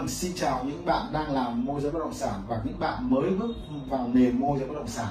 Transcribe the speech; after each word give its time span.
Vâng, 0.00 0.08
xin 0.08 0.32
chào 0.34 0.64
những 0.64 0.86
bạn 0.86 1.06
đang 1.12 1.32
làm 1.32 1.64
môi 1.64 1.80
giới 1.80 1.90
bất 1.90 1.98
động 1.98 2.14
sản 2.14 2.42
và 2.48 2.60
những 2.64 2.78
bạn 2.78 3.10
mới 3.10 3.30
bước 3.30 3.54
vào 3.88 4.10
nghề 4.14 4.32
môi 4.32 4.58
giới 4.58 4.68
bất 4.68 4.74
động 4.74 4.88
sản. 4.88 5.06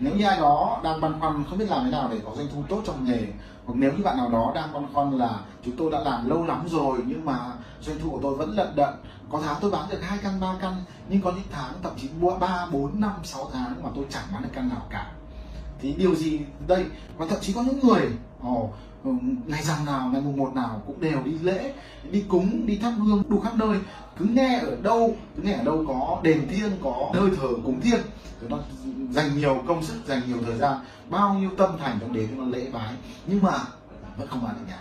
Nếu 0.00 0.14
như 0.14 0.24
ai 0.24 0.40
đó 0.40 0.80
đang 0.84 1.00
băn 1.00 1.20
khoăn 1.20 1.44
không 1.48 1.58
biết 1.58 1.70
làm 1.70 1.84
thế 1.84 1.90
nào 1.90 2.08
để 2.12 2.20
có 2.24 2.32
doanh 2.36 2.46
thu 2.54 2.62
tốt 2.68 2.82
trong 2.86 3.04
nghề 3.04 3.26
hoặc 3.64 3.74
nếu 3.74 3.92
như 3.92 4.02
bạn 4.02 4.16
nào 4.16 4.30
đó 4.30 4.52
đang 4.54 4.72
băn 4.72 4.86
khoăn 4.92 5.10
là 5.10 5.40
chúng 5.64 5.76
tôi 5.76 5.90
đã 5.90 6.00
làm 6.00 6.28
lâu 6.28 6.44
lắm 6.44 6.66
rồi 6.68 6.98
nhưng 7.06 7.24
mà 7.24 7.38
doanh 7.80 7.98
thu 7.98 8.10
của 8.10 8.18
tôi 8.22 8.34
vẫn 8.34 8.56
lận 8.56 8.76
đận 8.76 8.94
có 9.30 9.40
tháng 9.44 9.56
tôi 9.60 9.70
bán 9.70 9.88
được 9.90 10.02
hai 10.02 10.18
căn 10.22 10.40
ba 10.40 10.54
căn 10.60 10.74
nhưng 11.08 11.20
có 11.22 11.30
những 11.30 11.46
tháng 11.50 11.72
thậm 11.82 11.92
chí 11.96 12.08
mua 12.20 12.38
ba 12.38 12.66
bốn 12.72 13.00
năm 13.00 13.12
sáu 13.24 13.50
tháng 13.52 13.82
mà 13.82 13.90
tôi 13.94 14.04
chẳng 14.10 14.24
bán 14.32 14.42
được 14.42 14.50
căn 14.52 14.68
nào 14.68 14.82
cả 14.90 15.12
thì 15.78 15.92
điều 15.92 16.14
gì 16.14 16.40
đây 16.66 16.84
và 17.16 17.26
thậm 17.26 17.38
chí 17.40 17.52
có 17.52 17.62
những 17.62 17.80
người 17.80 18.08
ồ, 18.42 18.70
Ừ, 19.04 19.10
ngày 19.46 19.62
rằm 19.62 19.84
nào, 19.86 20.08
ngày 20.12 20.20
mùng 20.20 20.36
một 20.36 20.54
nào 20.54 20.82
cũng 20.86 21.00
đều 21.00 21.22
đi 21.24 21.32
lễ, 21.42 21.74
đi 22.10 22.24
cúng, 22.28 22.66
đi 22.66 22.78
thắp 22.78 22.92
hương 22.98 23.22
đủ 23.28 23.40
khắp 23.40 23.54
nơi. 23.54 23.78
Cứ 24.18 24.24
nghe 24.24 24.58
ở 24.58 24.76
đâu, 24.82 25.16
cứ 25.36 25.42
nghe 25.42 25.52
ở 25.52 25.64
đâu 25.64 25.84
có 25.88 26.20
đền 26.22 26.48
thiêng 26.48 26.70
có 26.84 27.10
nơi 27.14 27.30
thờ 27.30 27.48
cúng 27.64 27.80
thiêng 27.80 28.00
thì 28.40 28.46
nó 28.50 28.58
dành 29.10 29.38
nhiều 29.38 29.62
công 29.66 29.82
sức, 29.82 29.94
dành 30.06 30.20
nhiều 30.26 30.38
thời 30.46 30.58
gian, 30.58 30.78
bao 31.10 31.34
nhiêu 31.34 31.50
tâm 31.58 31.70
thành 31.78 31.98
trong 32.00 32.12
đến 32.12 32.28
nó 32.38 32.44
lễ 32.44 32.70
bái. 32.72 32.94
Nhưng 33.26 33.42
mà 33.42 33.58
vẫn 34.16 34.28
không 34.28 34.44
bán 34.44 34.54
được 34.54 34.64
nhà. 34.68 34.78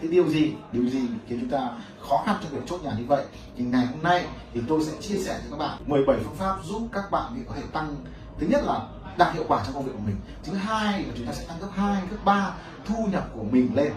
Thế 0.00 0.08
điều 0.08 0.28
gì 0.28 0.52
điều 0.72 0.88
gì 0.88 1.00
khiến 1.26 1.40
chúng 1.40 1.50
ta 1.50 1.70
khó 2.00 2.22
khăn 2.26 2.36
trong 2.42 2.52
việc 2.52 2.66
chốt 2.66 2.80
nhà 2.84 2.92
như 2.98 3.04
vậy? 3.06 3.24
Thì 3.56 3.64
ngày 3.64 3.86
hôm 3.86 4.02
nay 4.02 4.26
thì 4.54 4.60
tôi 4.68 4.84
sẽ 4.84 4.92
chia 5.00 5.16
sẻ 5.16 5.40
cho 5.44 5.50
các 5.50 5.56
bạn 5.56 5.78
17 5.86 6.18
phương 6.24 6.36
pháp 6.36 6.56
giúp 6.64 6.88
các 6.92 7.10
bạn 7.10 7.44
có 7.48 7.54
thể 7.54 7.62
tăng. 7.72 7.96
Thứ 8.38 8.46
nhất 8.46 8.62
là 8.64 8.88
đạt 9.18 9.34
hiệu 9.34 9.44
quả 9.48 9.62
trong 9.64 9.74
công 9.74 9.84
việc 9.84 9.92
của 9.92 10.02
mình. 10.06 10.16
Thứ 10.44 10.54
hai 10.54 11.02
là 11.02 11.12
chúng 11.16 11.26
ta 11.26 11.32
sẽ 11.32 11.44
tăng 11.44 11.60
gấp 11.60 11.68
2, 11.74 12.02
gấp 12.10 12.16
3 12.24 12.52
thu 12.86 13.06
nhập 13.12 13.28
của 13.34 13.44
mình 13.50 13.70
lên. 13.74 13.92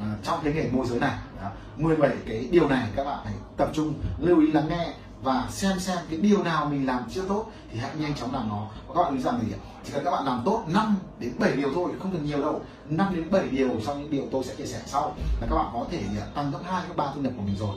À, 0.00 0.14
trong 0.22 0.38
cái 0.44 0.52
nghề 0.52 0.68
môi 0.72 0.86
giới 0.86 1.00
này 1.00 1.18
à, 1.42 1.50
17 1.76 2.10
cái 2.28 2.48
điều 2.50 2.68
này 2.68 2.88
các 2.96 3.04
bạn 3.04 3.18
phải 3.24 3.32
tập 3.56 3.70
trung 3.72 3.94
lưu 4.18 4.40
ý 4.40 4.52
lắng 4.52 4.68
nghe 4.68 4.92
và 5.22 5.48
xem 5.50 5.80
xem 5.80 5.98
cái 6.10 6.18
điều 6.18 6.42
nào 6.42 6.66
mình 6.66 6.86
làm 6.86 7.02
chưa 7.10 7.22
tốt 7.28 7.46
thì 7.72 7.78
hãy 7.78 7.90
nhanh 7.98 8.14
chóng 8.14 8.34
làm 8.34 8.48
nó. 8.48 8.66
Và 8.86 8.94
các 8.94 9.02
bạn 9.02 9.16
nghĩ 9.16 9.22
rằng 9.22 9.40
gì 9.42 9.52
chỉ 9.84 9.92
cần 9.92 10.04
các 10.04 10.10
bạn 10.10 10.24
làm 10.24 10.42
tốt 10.44 10.64
5 10.68 10.96
đến 11.18 11.32
7 11.38 11.52
điều 11.52 11.70
thôi 11.74 11.90
không 12.02 12.12
cần 12.12 12.24
nhiều 12.24 12.40
đâu. 12.40 12.60
5 12.88 13.14
đến 13.16 13.30
7 13.30 13.48
điều 13.48 13.70
trong 13.86 14.02
những 14.02 14.10
điều 14.10 14.24
tôi 14.32 14.44
sẽ 14.44 14.54
chia 14.54 14.66
sẻ 14.66 14.80
sau 14.86 15.14
là 15.40 15.46
các 15.50 15.56
bạn 15.56 15.66
có 15.72 15.86
thể 15.90 16.02
à, 16.20 16.26
tăng 16.34 16.50
gấp 16.50 16.58
2 16.64 16.82
gấp 16.88 16.94
3 16.96 17.12
thu 17.14 17.20
nhập 17.20 17.32
của 17.36 17.42
mình 17.42 17.56
rồi. 17.58 17.76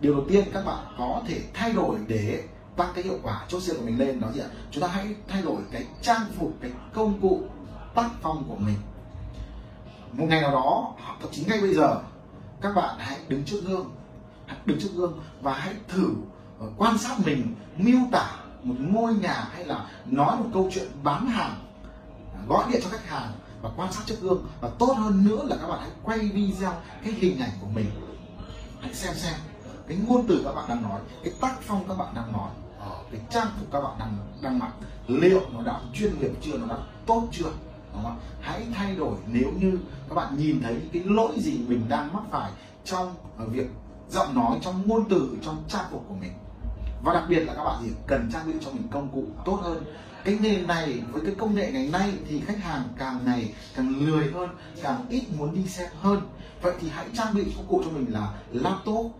Điều 0.00 0.14
đầu 0.14 0.24
tiên 0.28 0.44
các 0.52 0.64
bạn 0.66 0.84
có 0.98 1.22
thể 1.28 1.40
thay 1.54 1.72
đổi 1.72 1.98
để 2.08 2.44
tăng 2.76 2.92
cái 2.94 3.04
hiệu 3.04 3.18
quả 3.22 3.44
chốt 3.48 3.60
sale 3.60 3.78
của 3.78 3.86
mình 3.86 3.98
lên, 3.98 4.20
đó 4.20 4.28
gì 4.34 4.40
ạ? 4.40 4.48
Chúng 4.70 4.82
ta 4.82 4.88
hãy 4.88 5.14
thay 5.28 5.42
đổi 5.42 5.62
cái 5.72 5.86
trang 6.02 6.26
phục, 6.38 6.52
cái 6.60 6.70
công 6.94 7.20
cụ 7.20 7.42
tác 7.94 8.10
phong 8.22 8.44
của 8.48 8.56
mình. 8.56 8.76
Một 10.12 10.26
ngày 10.28 10.40
nào 10.40 10.50
đó, 10.50 10.94
thậm 11.20 11.30
chí 11.32 11.44
ngay 11.44 11.60
bây 11.60 11.74
giờ, 11.74 12.00
các 12.60 12.74
bạn 12.74 12.94
hãy 12.98 13.18
đứng 13.28 13.44
trước 13.44 13.60
gương, 13.66 13.90
hãy 14.46 14.58
đứng 14.66 14.80
trước 14.80 14.90
gương 14.94 15.20
và 15.40 15.54
hãy 15.54 15.74
thử 15.88 16.10
ờ, 16.60 16.66
quan 16.76 16.98
sát 16.98 17.16
mình 17.24 17.54
miêu 17.76 17.98
tả 18.12 18.30
một 18.62 18.74
ngôi 18.78 19.14
nhà 19.14 19.48
hay 19.52 19.64
là 19.64 19.90
nói 20.06 20.36
một 20.36 20.50
câu 20.54 20.70
chuyện 20.74 20.88
bán 21.02 21.26
hàng 21.26 21.54
à, 22.34 22.40
gọi 22.48 22.64
điện 22.72 22.80
cho 22.84 22.90
khách 22.90 23.08
hàng 23.08 23.32
và 23.62 23.70
quan 23.76 23.92
sát 23.92 24.02
trước 24.06 24.20
gương. 24.20 24.46
Và 24.60 24.70
tốt 24.78 24.94
hơn 24.98 25.24
nữa 25.28 25.44
là 25.44 25.56
các 25.60 25.66
bạn 25.66 25.78
hãy 25.80 25.90
quay 26.02 26.18
video 26.18 26.72
cái 27.04 27.12
hình 27.12 27.40
ảnh 27.40 27.50
của 27.60 27.68
mình. 27.74 27.86
Hãy 28.80 28.94
xem 28.94 29.14
xem 29.14 29.34
cái 29.88 29.98
ngôn 30.08 30.26
từ 30.28 30.42
các 30.44 30.52
bạn 30.52 30.64
đang 30.68 30.82
nói, 30.82 31.00
cái 31.24 31.32
tác 31.40 31.54
phong 31.60 31.88
các 31.88 31.98
bạn 31.98 32.14
đang 32.14 32.32
nói 32.32 32.50
cái 33.10 33.20
trang 33.30 33.46
phục 33.58 33.68
các 33.72 33.80
bạn 33.80 33.98
đang 33.98 34.16
đang 34.42 34.58
mặc, 34.58 34.72
liệu 35.06 35.40
nó 35.52 35.62
đã 35.62 35.80
chuyên 35.94 36.20
nghiệp 36.20 36.30
chưa, 36.40 36.58
nó 36.58 36.66
đã 36.66 36.76
tốt 37.06 37.28
chưa, 37.32 37.50
đúng 37.92 38.02
không? 38.02 38.18
hãy 38.40 38.66
thay 38.74 38.96
đổi. 38.96 39.16
Nếu 39.26 39.52
như 39.60 39.78
các 40.08 40.14
bạn 40.14 40.36
nhìn 40.36 40.62
thấy 40.62 40.76
cái 40.92 41.02
lỗi 41.06 41.32
gì 41.36 41.58
mình 41.68 41.82
đang 41.88 42.12
mắc 42.12 42.22
phải 42.30 42.50
trong 42.84 43.14
ờ, 43.38 43.46
việc 43.46 43.66
giọng 44.10 44.34
nói, 44.34 44.58
trong 44.62 44.88
ngôn 44.88 45.04
từ, 45.08 45.36
trong 45.42 45.64
trang 45.68 45.84
phục 45.90 46.04
của 46.08 46.14
mình. 46.14 46.32
Và 47.04 47.14
đặc 47.14 47.24
biệt 47.28 47.40
là 47.40 47.54
các 47.54 47.64
bạn 47.64 47.76
thì 47.82 47.90
cần 48.06 48.30
trang 48.32 48.46
bị 48.46 48.52
cho 48.64 48.70
mình 48.70 48.88
công 48.90 49.08
cụ 49.08 49.24
tốt 49.44 49.60
hơn. 49.62 49.84
Cái 50.24 50.38
nghề 50.40 50.62
này, 50.62 51.02
với 51.12 51.22
cái 51.26 51.34
công 51.38 51.54
nghệ 51.54 51.72
ngày 51.72 51.88
nay 51.92 52.12
thì 52.28 52.40
khách 52.40 52.58
hàng 52.58 52.82
càng 52.98 53.18
ngày 53.24 53.54
càng 53.76 54.06
lười 54.06 54.32
hơn, 54.32 54.50
càng 54.82 55.06
ít 55.08 55.24
muốn 55.38 55.54
đi 55.54 55.66
xem 55.66 55.88
hơn. 56.00 56.20
Vậy 56.62 56.74
thì 56.80 56.88
hãy 56.88 57.06
trang 57.14 57.34
bị 57.34 57.44
công 57.56 57.66
cụ 57.66 57.82
cho 57.84 57.90
mình 57.90 58.06
là 58.12 58.32
laptop 58.52 59.12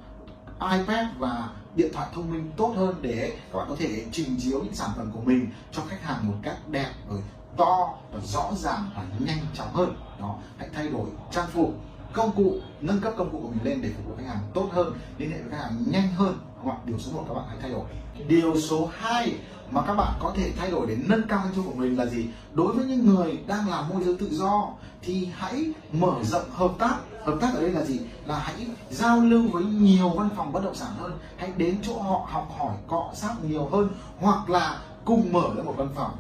iPad 0.61 1.07
và 1.19 1.49
điện 1.77 1.91
thoại 1.93 2.09
thông 2.15 2.31
minh 2.31 2.51
tốt 2.57 2.75
hơn 2.77 2.95
để 3.03 3.37
các 3.53 3.59
bạn 3.59 3.67
có 3.69 3.77
thể 3.79 4.05
trình 4.13 4.37
chiếu 4.39 4.61
những 4.65 4.75
sản 4.75 4.91
phẩm 4.97 5.11
của 5.15 5.21
mình 5.21 5.47
cho 5.73 5.83
khách 5.89 6.03
hàng 6.03 6.29
một 6.29 6.35
cách 6.43 6.57
đẹp 6.69 6.91
rồi 7.11 7.23
to 7.57 7.95
và 8.13 8.21
rõ 8.21 8.51
ràng 8.57 8.91
và 8.97 9.05
nhanh 9.19 9.39
chóng 9.55 9.73
hơn. 9.73 9.97
Đó, 10.21 10.37
hãy 10.59 10.69
thay 10.75 10.89
đổi 10.89 11.07
trang 11.31 11.47
phục 11.53 11.75
công 12.15 12.33
cụ, 12.37 12.55
nâng 12.81 13.01
cấp 13.01 13.15
công 13.17 13.31
cụ 13.31 13.39
của 13.43 13.49
mình 13.49 13.65
lên 13.65 13.83
để 13.83 13.91
phục 13.97 14.07
vụ 14.07 14.15
khách 14.19 14.29
hàng 14.29 14.43
tốt 14.55 14.69
hơn, 14.73 14.93
liên 15.19 15.31
hệ 15.31 15.39
với 15.43 15.51
khách 15.51 15.63
hàng 15.63 15.85
nhanh 15.87 16.09
hơn. 16.09 16.39
Hoặc 16.63 16.77
điều 16.85 16.99
số 16.99 17.13
1 17.13 17.25
các 17.29 17.35
bạn 17.35 17.45
hãy 17.49 17.59
thay 17.61 17.71
đổi. 17.71 17.85
Điều 18.29 18.61
số 18.61 18.91
2 18.93 19.37
mà 19.71 19.83
các 19.87 19.95
bạn 19.95 20.19
có 20.21 20.33
thể 20.37 20.53
thay 20.57 20.71
đổi 20.71 20.87
để 20.87 20.97
nâng 21.09 21.29
cao 21.29 21.41
doanh 21.45 21.55
thu 21.55 21.63
của 21.63 21.75
mình 21.75 21.99
là 21.99 22.07
gì? 22.07 22.27
Đối 22.53 22.73
với 22.73 22.85
những 22.85 23.07
người 23.07 23.39
đang 23.47 23.71
làm 23.71 23.89
môi 23.89 24.05
giới 24.05 24.17
tự 24.17 24.29
do 24.31 24.69
thì 25.03 25.29
hãy 25.35 25.73
mở 25.93 26.15
rộng 26.23 26.51
hợp 26.51 26.73
tác. 26.79 26.97
Hợp 27.25 27.39
tác 27.41 27.55
ở 27.55 27.61
đây 27.61 27.71
là 27.71 27.85
gì? 27.85 28.01
Là 28.27 28.39
hãy 28.39 28.67
giao 28.91 29.21
lưu 29.21 29.49
với 29.53 29.65
nhiều 29.65 30.09
văn 30.09 30.29
phòng 30.37 30.53
bất 30.53 30.65
động 30.65 30.75
sản 30.75 30.91
hơn. 30.99 31.19
Hãy 31.37 31.53
đến 31.57 31.77
chỗ 31.83 31.99
họ, 31.99 32.27
học 32.31 32.49
hỏi 32.59 32.77
cọ 32.87 33.11
sát 33.15 33.35
nhiều 33.49 33.69
hơn 33.73 33.89
hoặc 34.21 34.51
là 34.51 34.83
cùng 35.05 35.33
mở 35.33 35.51
ra 35.57 35.63
một 35.63 35.75
văn 35.77 35.89
phòng 35.95 36.11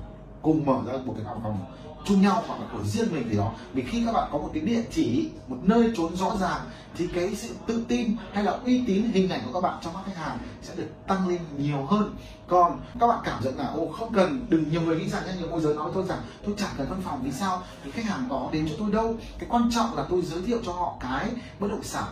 cùng 0.44 0.66
mở 0.66 0.80
ra 0.86 0.92
một 1.04 1.14
cái 1.16 1.24
phòng 1.42 1.58
chung 2.04 2.22
nhau 2.22 2.42
hoặc 2.46 2.60
là 2.60 2.66
của 2.72 2.84
riêng 2.84 3.08
mình 3.12 3.28
gì 3.30 3.36
đó. 3.36 3.52
Vì 3.72 3.82
khi 3.82 4.02
các 4.06 4.12
bạn 4.12 4.28
có 4.32 4.38
một 4.38 4.50
cái 4.54 4.62
địa 4.62 4.82
chỉ, 4.90 5.30
một 5.48 5.56
nơi 5.62 5.92
trốn 5.96 6.16
rõ 6.16 6.36
ràng, 6.40 6.60
thì 6.96 7.06
cái 7.14 7.34
sự 7.34 7.54
tự 7.66 7.84
tin 7.88 8.16
hay 8.32 8.44
là 8.44 8.52
uy 8.52 8.84
tín, 8.86 9.02
hình 9.02 9.30
ảnh 9.30 9.40
của 9.46 9.52
các 9.52 9.60
bạn 9.60 9.78
trong 9.82 9.92
mắt 9.92 10.00
khách 10.06 10.16
hàng 10.16 10.38
sẽ 10.62 10.74
được 10.76 10.88
tăng 11.06 11.28
lên 11.28 11.40
nhiều 11.58 11.84
hơn. 11.84 12.16
Còn 12.48 12.80
các 13.00 13.06
bạn 13.06 13.18
cảm 13.24 13.44
nhận 13.44 13.58
là 13.58 13.66
ô 13.66 13.88
không 13.88 14.12
cần, 14.14 14.46
đừng, 14.48 14.70
nhiều 14.70 14.80
người 14.80 14.98
nghĩ 14.98 15.08
rằng 15.08 15.22
nhiều 15.38 15.48
môi 15.50 15.60
giới 15.60 15.74
nói 15.74 15.84
với 15.84 15.94
tôi 15.94 16.04
rằng 16.04 16.18
tôi 16.46 16.54
chẳng 16.58 16.70
cần 16.76 16.86
văn 16.90 17.00
phòng 17.04 17.20
vì 17.22 17.32
sao? 17.32 17.62
Vì 17.84 17.90
khách 17.90 18.04
hàng 18.04 18.28
đó 18.28 18.48
đến 18.52 18.68
cho 18.68 18.74
tôi 18.78 18.92
đâu. 18.92 19.16
Cái 19.38 19.48
quan 19.50 19.70
trọng 19.74 19.96
là 19.96 20.06
tôi 20.10 20.22
giới 20.22 20.42
thiệu 20.42 20.58
cho 20.66 20.72
họ 20.72 20.94
cái 21.00 21.30
bất 21.60 21.68
động 21.70 21.82
sản 21.82 22.04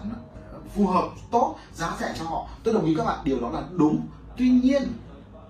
ờ, 0.53 0.59
phù 0.75 0.87
hợp, 0.87 1.09
tốt, 1.31 1.57
giá 1.75 1.97
rẻ 2.01 2.15
cho 2.19 2.25
họ. 2.25 2.49
Tôi 2.63 2.75
đồng 2.75 2.85
ý 2.85 2.95
các 2.95 3.05
bạn, 3.05 3.19
điều 3.25 3.41
đó 3.41 3.51
là 3.51 3.63
đúng. 3.71 4.07
Tuy 4.37 4.51
nhiên, 4.51 4.83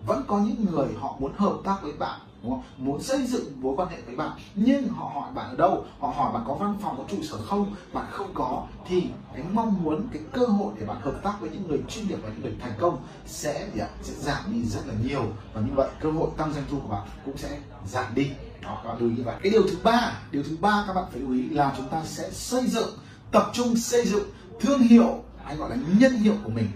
vẫn 0.06 0.24
có 0.26 0.38
những 0.38 0.66
người 0.70 0.88
họ 1.00 1.16
muốn 1.18 1.32
hợp 1.36 1.56
tác 1.64 1.76
với 1.82 1.92
bạn 1.92 2.20
đúng 2.42 2.52
không? 2.52 2.62
muốn 2.76 3.02
xây 3.02 3.26
dựng 3.26 3.44
mối 3.60 3.74
quan 3.76 3.88
hệ 3.88 3.96
với 4.06 4.16
bạn, 4.16 4.30
nhưng 4.54 4.88
họ 4.88 5.10
hỏi 5.14 5.32
bạn 5.34 5.50
ở 5.50 5.56
đâu, 5.56 5.84
họ 5.98 6.08
hỏi 6.08 6.32
bạn 6.32 6.42
có 6.46 6.54
văn 6.54 6.78
phòng, 6.82 6.94
có 6.98 7.04
trụ 7.10 7.16
sở 7.22 7.36
không, 7.36 7.74
bạn 7.92 8.06
không 8.10 8.30
có, 8.34 8.66
thì 8.86 9.02
cái 9.34 9.44
mong 9.52 9.82
muốn, 9.84 10.08
cái 10.12 10.22
cơ 10.32 10.46
hội 10.46 10.74
để 10.78 10.86
bạn 10.86 11.00
hợp 11.00 11.20
tác 11.22 11.40
với 11.40 11.50
những 11.50 11.68
người 11.68 11.78
chuyên 11.88 12.08
nghiệp 12.08 12.18
và 12.22 12.28
những 12.28 12.42
người 12.42 12.56
thành 12.60 12.72
công 12.80 12.98
sẽ 13.26 13.68
gì 13.74 13.80
ạ? 13.80 13.88
sẽ 14.02 14.12
giảm 14.14 14.52
đi 14.52 14.62
rất 14.64 14.80
là 14.86 14.94
nhiều. 15.04 15.24
Và 15.52 15.60
như 15.60 15.72
vậy, 15.74 15.88
cơ 16.00 16.10
hội 16.10 16.30
tăng 16.36 16.52
doanh 16.52 16.64
thu 16.70 16.78
của 16.80 16.88
bạn 16.88 17.08
cũng 17.24 17.36
sẽ 17.36 17.58
giảm 17.86 18.14
đi. 18.14 18.30
Đó, 18.62 18.80
các 18.84 18.88
bạn 18.88 18.98
lưu 19.00 19.10
ý 19.10 19.16
như 19.16 19.22
vậy. 19.22 19.36
Cái 19.42 19.52
điều 19.52 19.62
thứ 19.62 19.76
ba, 19.82 20.20
điều 20.30 20.42
thứ 20.42 20.56
ba 20.60 20.84
các 20.86 20.92
bạn 20.92 21.04
phải 21.10 21.20
lưu 21.20 21.32
ý 21.32 21.48
là 21.48 21.74
chúng 21.76 21.88
ta 21.88 22.02
sẽ 22.04 22.30
xây 22.30 22.66
dựng, 22.66 22.88
tập 23.32 23.50
trung 23.52 23.76
xây 23.76 24.06
dựng 24.06 24.24
thương 24.60 24.80
hiệu, 24.80 25.24
hay 25.44 25.56
gọi 25.56 25.70
là 25.70 25.76
nhân 25.98 26.12
hiệu 26.12 26.34
của 26.44 26.50
mình. 26.50 26.68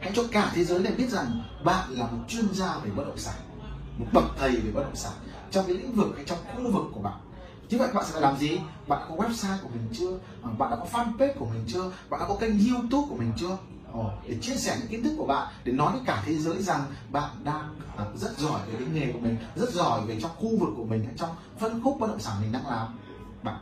Hãy 0.00 0.12
cho 0.14 0.22
cả 0.32 0.52
thế 0.54 0.64
giới 0.64 0.78
này 0.78 0.92
biết 0.92 1.10
rằng 1.10 1.42
bạn 1.64 1.90
là 1.90 2.06
một 2.06 2.18
chuyên 2.28 2.44
gia 2.52 2.78
về 2.78 2.90
bất 2.96 3.04
động 3.06 3.18
sản 3.18 3.34
một 3.98 4.06
bậc 4.12 4.24
thầy 4.38 4.56
về 4.56 4.70
bất 4.70 4.82
động 4.82 4.96
sản 4.96 5.12
trong 5.50 5.66
cái 5.66 5.76
lĩnh 5.76 5.92
vực 5.92 6.12
hay 6.16 6.24
trong 6.24 6.38
khu 6.56 6.72
vực 6.72 6.84
của 6.94 7.00
bạn. 7.00 7.18
Như 7.70 7.78
vậy 7.78 7.88
bạn 7.94 8.04
sẽ 8.04 8.12
phải 8.12 8.22
làm 8.22 8.36
gì? 8.36 8.58
Bạn 8.88 9.00
đã 9.00 9.06
có 9.08 9.14
website 9.24 9.58
của 9.62 9.68
mình 9.68 9.88
chưa? 9.92 10.18
À, 10.42 10.50
bạn 10.58 10.70
đã 10.70 10.76
có 10.76 10.86
fanpage 10.92 11.34
của 11.38 11.46
mình 11.46 11.64
chưa? 11.68 11.92
Bạn 12.10 12.20
đã 12.20 12.26
có 12.28 12.36
kênh 12.40 12.68
youtube 12.68 13.06
của 13.08 13.16
mình 13.16 13.32
chưa? 13.36 13.56
Ồ, 13.92 14.10
để 14.28 14.36
chia 14.40 14.54
sẻ 14.54 14.76
những 14.80 14.88
kiến 14.88 15.04
thức 15.04 15.14
của 15.18 15.26
bạn 15.26 15.52
để 15.64 15.72
nói 15.72 15.92
với 15.92 16.00
cả 16.06 16.22
thế 16.26 16.38
giới 16.38 16.62
rằng 16.62 16.84
bạn 17.10 17.30
đang 17.44 17.74
à, 17.96 18.04
rất 18.16 18.38
giỏi 18.38 18.60
về 18.66 18.74
cái 18.78 18.88
nghề 18.92 19.12
của 19.12 19.18
mình 19.18 19.36
rất 19.56 19.70
giỏi 19.70 20.00
về 20.06 20.18
trong 20.22 20.30
khu 20.36 20.58
vực 20.58 20.68
của 20.76 20.84
mình 20.84 21.04
hay 21.04 21.14
trong 21.16 21.30
phân 21.58 21.82
khúc 21.84 21.96
bất 22.00 22.06
động 22.06 22.20
sản 22.20 22.36
mình 22.40 22.52
đang 22.52 22.66
làm. 22.66 22.86
Bạn 23.42 23.56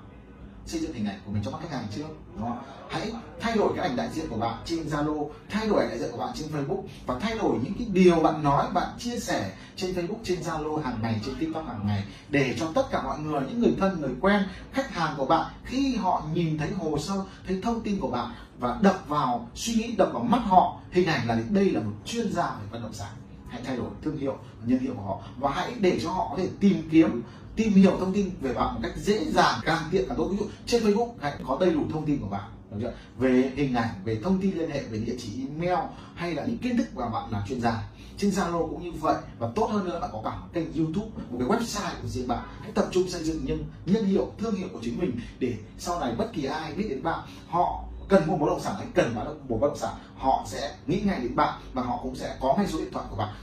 xây 0.70 0.80
dựng 0.80 0.92
hình 0.92 1.06
ảnh 1.06 1.20
của 1.24 1.32
mình 1.32 1.42
cho 1.44 1.50
mắt 1.50 1.58
khách 1.62 1.70
hàng 1.70 1.86
chưa 1.96 2.04
đó. 2.40 2.56
hãy 2.88 3.12
thay 3.40 3.56
đổi 3.56 3.72
cái 3.76 3.88
ảnh 3.88 3.96
đại 3.96 4.08
diện 4.12 4.26
của 4.30 4.36
bạn 4.36 4.54
trên 4.64 4.86
zalo, 4.86 5.28
thay 5.50 5.68
đổi 5.68 5.80
ảnh 5.80 5.88
đại 5.88 5.98
diện 5.98 6.08
của 6.12 6.18
bạn 6.18 6.30
trên 6.34 6.48
facebook 6.48 6.82
và 7.06 7.18
thay 7.20 7.38
đổi 7.38 7.58
những 7.62 7.72
cái 7.78 7.86
điều 7.92 8.20
bạn 8.20 8.42
nói, 8.42 8.66
bạn 8.74 8.88
chia 8.98 9.18
sẻ 9.18 9.52
trên 9.76 9.94
facebook, 9.94 10.18
trên 10.24 10.40
zalo 10.40 10.76
hàng 10.76 10.98
ngày, 11.02 11.20
trên 11.26 11.34
tiktok 11.38 11.66
hàng 11.66 11.86
ngày 11.86 12.04
để 12.28 12.56
cho 12.58 12.66
tất 12.74 12.82
cả 12.90 13.02
mọi 13.02 13.18
người, 13.18 13.40
những 13.48 13.60
người 13.60 13.74
thân, 13.80 14.00
người 14.00 14.14
quen, 14.20 14.42
khách 14.72 14.90
hàng 14.90 15.14
của 15.16 15.26
bạn, 15.26 15.52
khi 15.64 15.96
họ 15.96 16.22
nhìn 16.34 16.58
thấy 16.58 16.70
hồ 16.70 16.98
sơ, 16.98 17.14
thấy 17.46 17.60
thông 17.62 17.80
tin 17.80 18.00
của 18.00 18.10
bạn 18.10 18.30
và 18.58 18.78
đập 18.82 19.04
vào, 19.08 19.48
suy 19.54 19.74
nghĩ, 19.74 19.94
đập 19.98 20.08
vào 20.12 20.22
mắt 20.22 20.40
họ, 20.44 20.80
hình 20.90 21.06
ảnh 21.06 21.28
là 21.28 21.38
đây 21.50 21.70
là 21.70 21.80
một 21.80 21.92
chuyên 22.04 22.32
gia 22.32 22.44
về 22.44 22.66
bất 22.72 22.78
động 22.82 22.92
sản 22.92 23.08
hãy 23.50 23.62
thay 23.64 23.76
đổi 23.76 23.86
thương 24.02 24.16
hiệu 24.16 24.38
nhân 24.64 24.78
hiệu 24.78 24.94
của 24.96 25.02
họ. 25.02 25.20
Và 25.38 25.50
hãy 25.50 25.74
để 25.80 26.00
cho 26.02 26.10
họ 26.10 26.28
có 26.30 26.36
thể 26.36 26.48
tìm 26.60 26.88
kiếm, 26.90 27.22
tìm 27.56 27.72
hiểu 27.72 27.96
thông 28.00 28.12
tin 28.12 28.30
về 28.40 28.54
bạn 28.54 28.74
một 28.74 28.80
cách 28.82 28.92
dễ 28.96 29.24
dàng, 29.24 29.60
càng 29.64 29.82
tiện 29.90 30.04
càng 30.08 30.16
tốt. 30.16 30.28
Ví 30.30 30.36
dụ, 30.36 30.46
trên 30.66 30.82
facebook 30.82 31.12
hãy 31.20 31.32
có 31.48 31.56
đầy 31.60 31.70
đủ 31.70 31.82
thông 31.92 32.06
tin 32.06 32.18
của 32.20 32.28
bạn 32.28 32.50
đúng 32.70 32.80
chưa? 32.80 32.92
về 33.18 33.52
hình 33.56 33.74
ảnh, 33.74 33.88
về 34.04 34.20
thông 34.22 34.40
tin 34.40 34.58
liên 34.58 34.70
hệ, 34.70 34.82
về 34.82 34.98
địa 34.98 35.16
chỉ 35.18 35.28
email, 35.48 35.78
hay 36.14 36.34
là 36.34 36.44
những 36.44 36.58
kiến 36.58 36.76
thức 36.76 36.86
mà 36.94 37.08
bạn 37.08 37.30
là 37.30 37.44
chuyên 37.48 37.60
gia 37.60 37.82
trên 38.20 38.30
zalo 38.30 38.68
cũng 38.68 38.82
như 38.82 38.92
vậy. 38.92 39.16
Và 39.38 39.48
tốt 39.54 39.70
hơn 39.72 39.84
nữa 39.84 39.98
là 40.02 40.08
có 40.12 40.20
cả 40.24 40.36
một 40.36 40.46
kênh 40.52 40.74
youtube, 40.74 41.10
một 41.30 41.38
cái 41.38 41.48
website 41.48 42.02
của 42.02 42.08
riêng 42.08 42.28
bạn. 42.28 42.48
Hãy 42.60 42.72
tập 42.74 42.88
trung 42.90 43.08
xây 43.08 43.24
dựng 43.24 43.44
nhân 43.44 43.64
nhân 43.86 44.04
hiệu, 44.04 44.32
thương 44.38 44.54
hiệu 44.54 44.68
của 44.72 44.78
chính 44.82 44.98
mình 44.98 45.20
để 45.38 45.54
sau 45.78 46.00
này 46.00 46.14
bất 46.18 46.32
kỳ 46.32 46.44
ai 46.44 46.74
biết 46.74 46.86
đến 46.90 47.02
bạn, 47.02 47.20
họ 47.48 47.84
cần 48.10 48.26
mua 48.26 48.36
bất 48.36 48.46
động 48.46 48.60
sản 48.60 48.74
hay 48.78 48.86
cần 48.94 49.14
bán 49.16 49.26
một 49.48 49.58
bất 49.60 49.68
động 49.68 49.78
sản, 49.78 49.94
họ 50.16 50.44
sẽ 50.46 50.76
nghĩ 50.86 51.00
ngay 51.00 51.20
đến 51.20 51.36
bạn 51.36 51.60
và 51.72 51.82
họ 51.82 52.00
cũng 52.02 52.16
sẽ 52.16 52.36
có 52.40 52.54
ngay 52.56 52.66
số 52.66 52.78
điện 52.78 52.92
thoại 52.92 53.06
của 53.10 53.16
bạn, 53.16 53.34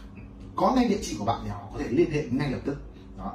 có 0.56 0.74
ngay 0.76 0.86
địa 0.86 1.00
chỉ 1.02 1.16
của 1.20 1.26
bạn 1.26 1.42
để 1.46 1.50
họ 1.52 1.62
có 1.74 1.80
thể 1.80 1.88
liên 1.90 2.12
hệ 2.12 2.24
ngay 2.32 2.52
lập 2.52 2.60
tức. 2.66 2.76
Đó. 3.18 3.34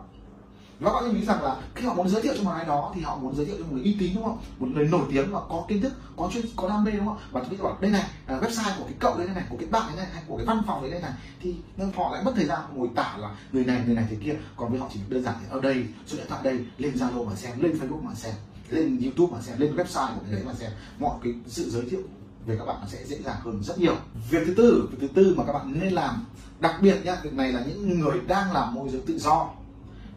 Và 0.81 0.91
các 0.91 0.95
bạn 0.95 1.05
lưu 1.05 1.15
ý 1.15 1.25
rằng 1.25 1.43
là 1.43 1.57
khi 1.75 1.87
họ 1.87 1.95
muốn 1.95 2.09
giới 2.09 2.23
thiệu 2.23 2.35
cho 2.37 2.43
một 2.43 2.51
ai 2.51 2.65
đó 2.65 2.93
thì 2.95 3.01
họ 3.01 3.17
muốn 3.17 3.35
giới 3.37 3.47
thiệu 3.47 3.55
cho 3.59 3.65
một 3.65 3.71
người 3.73 3.83
uy 3.83 3.97
tín, 4.01 4.15
đúng 4.15 4.25
không? 4.25 4.39
Một 4.59 4.69
người 4.75 4.89
nổi 4.89 5.03
tiếng 5.11 5.33
và 5.33 5.41
có 5.49 5.65
kiến 5.69 5.83
thức, 5.83 5.93
có 6.17 6.31
chuyên, 6.33 6.45
có 6.57 6.69
đam 6.69 6.85
mê, 6.85 6.91
đúng 6.91 7.07
không? 7.07 7.19
Và 7.31 7.43
tôi 7.51 7.59
bảo 7.63 7.77
đây 7.81 7.91
này 7.91 8.05
à, 8.27 8.39
website 8.41 8.79
của 8.79 8.85
cái 8.85 8.95
cậu 8.99 9.19
đấy 9.19 9.29
này 9.35 9.45
của 9.51 9.57
cái 9.57 9.69
bạn 9.69 9.83
đấy 9.87 9.97
này 9.97 10.07
hay 10.15 10.23
của 10.27 10.37
cái 10.37 10.47
văn 10.47 10.63
phòng 10.67 10.83
đấy 10.83 10.91
đây 10.91 11.01
này, 11.01 11.13
thì 11.41 11.57
họ 11.97 12.11
lại 12.13 12.25
mất 12.25 12.33
thời 12.37 12.45
gian 12.45 12.61
ngồi 12.75 12.89
tả 12.95 13.17
là 13.19 13.37
người 13.53 13.65
này 13.65 13.83
người 13.87 13.95
này 13.95 14.07
thế 14.11 14.17
kia. 14.25 14.35
Còn 14.57 14.71
với 14.71 14.81
họ 14.81 14.87
chỉ 14.93 15.01
đơn 15.09 15.23
giản 15.23 15.35
thì 15.41 15.47
ở 15.51 15.61
đây, 15.61 15.87
số 16.07 16.17
điện 16.17 16.27
thoại 16.29 16.41
đây, 16.45 16.65
lên 16.79 16.95
zalo 16.95 17.25
mà 17.25 17.35
xem, 17.35 17.63
lên 17.63 17.73
facebook 17.73 18.03
mà 18.03 18.15
xem 18.15 18.35
lên 18.73 19.01
youtube 19.03 19.37
mà 19.37 19.43
xem, 19.43 19.61
lên 19.61 19.77
website 19.77 20.15
của 20.15 20.21
cái 20.23 20.33
đấy 20.33 20.43
mà 20.47 20.55
xem. 20.55 20.71
Mọi 20.99 21.19
cái 21.23 21.33
sự 21.47 21.71
giới 21.71 21.85
thiệu 21.91 22.01
về 22.47 22.57
các 22.59 22.65
bạn 22.65 22.77
nó 22.81 22.87
sẽ 22.87 23.05
dễ 23.07 23.23
dàng 23.23 23.37
hơn 23.41 23.63
rất 23.63 23.79
nhiều. 23.79 23.97
Việc 24.31 24.43
thứ 24.47 24.55
tư, 24.55 24.89
việc 24.91 24.99
thứ 25.01 25.09
tư 25.09 25.35
mà 25.37 25.45
các 25.45 25.53
bạn 25.53 25.81
nên 25.81 25.93
làm, 25.93 26.25
đặc 26.61 26.75
biệt 26.83 26.97
nhá, 27.05 27.17
việc 27.23 27.35
này 27.35 27.53
là 27.53 27.65
những 27.67 28.01
người 28.01 28.21
đang 28.27 28.53
làm 28.53 28.75
môi 28.75 28.89
giới 28.89 29.01
tự 29.07 29.19
do, 29.19 29.51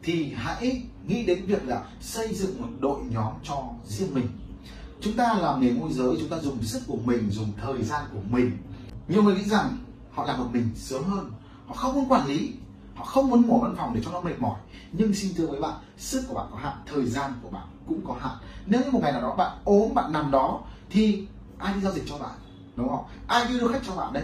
thì 0.04 0.34
hãy 0.36 0.84
nghĩ 1.08 1.26
đến 1.26 1.46
việc 1.46 1.68
là 1.68 1.84
xây 2.02 2.34
dựng 2.34 2.62
một 2.62 2.68
đội 2.80 3.00
nhóm 3.10 3.34
cho 3.44 3.64
riêng 3.88 4.14
mình. 4.14 4.28
Chúng 5.02 5.14
ta 5.14 5.34
làm 5.34 5.62
nghề 5.62 5.72
môi 5.72 5.94
giới, 5.94 6.16
chúng 6.20 6.30
ta 6.30 6.40
dùng 6.40 6.64
sức 6.64 6.82
của 6.88 6.98
mình, 7.06 7.30
dùng 7.30 7.52
thời 7.62 7.84
gian 7.84 8.06
của 8.14 8.20
mình. 8.30 8.52
Nhiều 9.08 9.24
người 9.24 9.36
nghĩ 9.36 9.44
rằng 9.44 9.78
họ 10.12 10.26
làm 10.26 10.40
một 10.40 10.48
mình 10.54 10.70
sớm 10.76 11.04
hơn, 11.04 11.32
họ 11.66 11.76
không 11.76 11.96
muốn 11.96 12.10
quản 12.10 12.28
lý 12.28 12.54
họ 12.96 13.06
không 13.06 13.30
muốn 13.30 13.48
ngồi 13.48 13.60
văn 13.62 13.76
phòng 13.78 13.94
để 13.96 14.02
cho 14.06 14.12
nó 14.12 14.22
mệt 14.22 14.40
mỏi. 14.40 14.60
Nhưng 14.92 15.14
xin 15.14 15.34
thưa 15.38 15.48
với 15.48 15.62
bạn 15.62 15.74
sức 15.98 16.24
của 16.28 16.34
bạn 16.34 16.48
có 16.52 16.58
hạn 16.58 16.78
thời 16.86 17.06
gian 17.06 17.34
của 17.44 17.50
bạn 17.50 17.68
cũng 17.88 18.02
có 18.08 18.16
hạn. 18.20 18.38
Nếu 18.66 18.82
như 18.82 18.92
một 18.92 19.00
ngày 19.02 19.12
nào 19.12 19.22
đó 19.22 19.36
bạn 19.36 19.58
ốm 19.64 19.94
bạn 19.94 20.12
nằm 20.12 20.32
đó 20.32 20.60
thì 20.90 21.28
ai 21.58 21.74
đi 21.74 21.82
giao 21.82 21.92
dịch 21.92 22.04
cho 22.08 22.18
bạn? 22.18 22.32
Đúng 22.76 22.90
không? 22.90 23.06
Ai 23.28 23.48
đi 23.48 23.60
đưa 23.60 23.68
khách 23.68 23.82
cho 23.88 23.96
bạn 23.96 24.14
đây? 24.14 24.24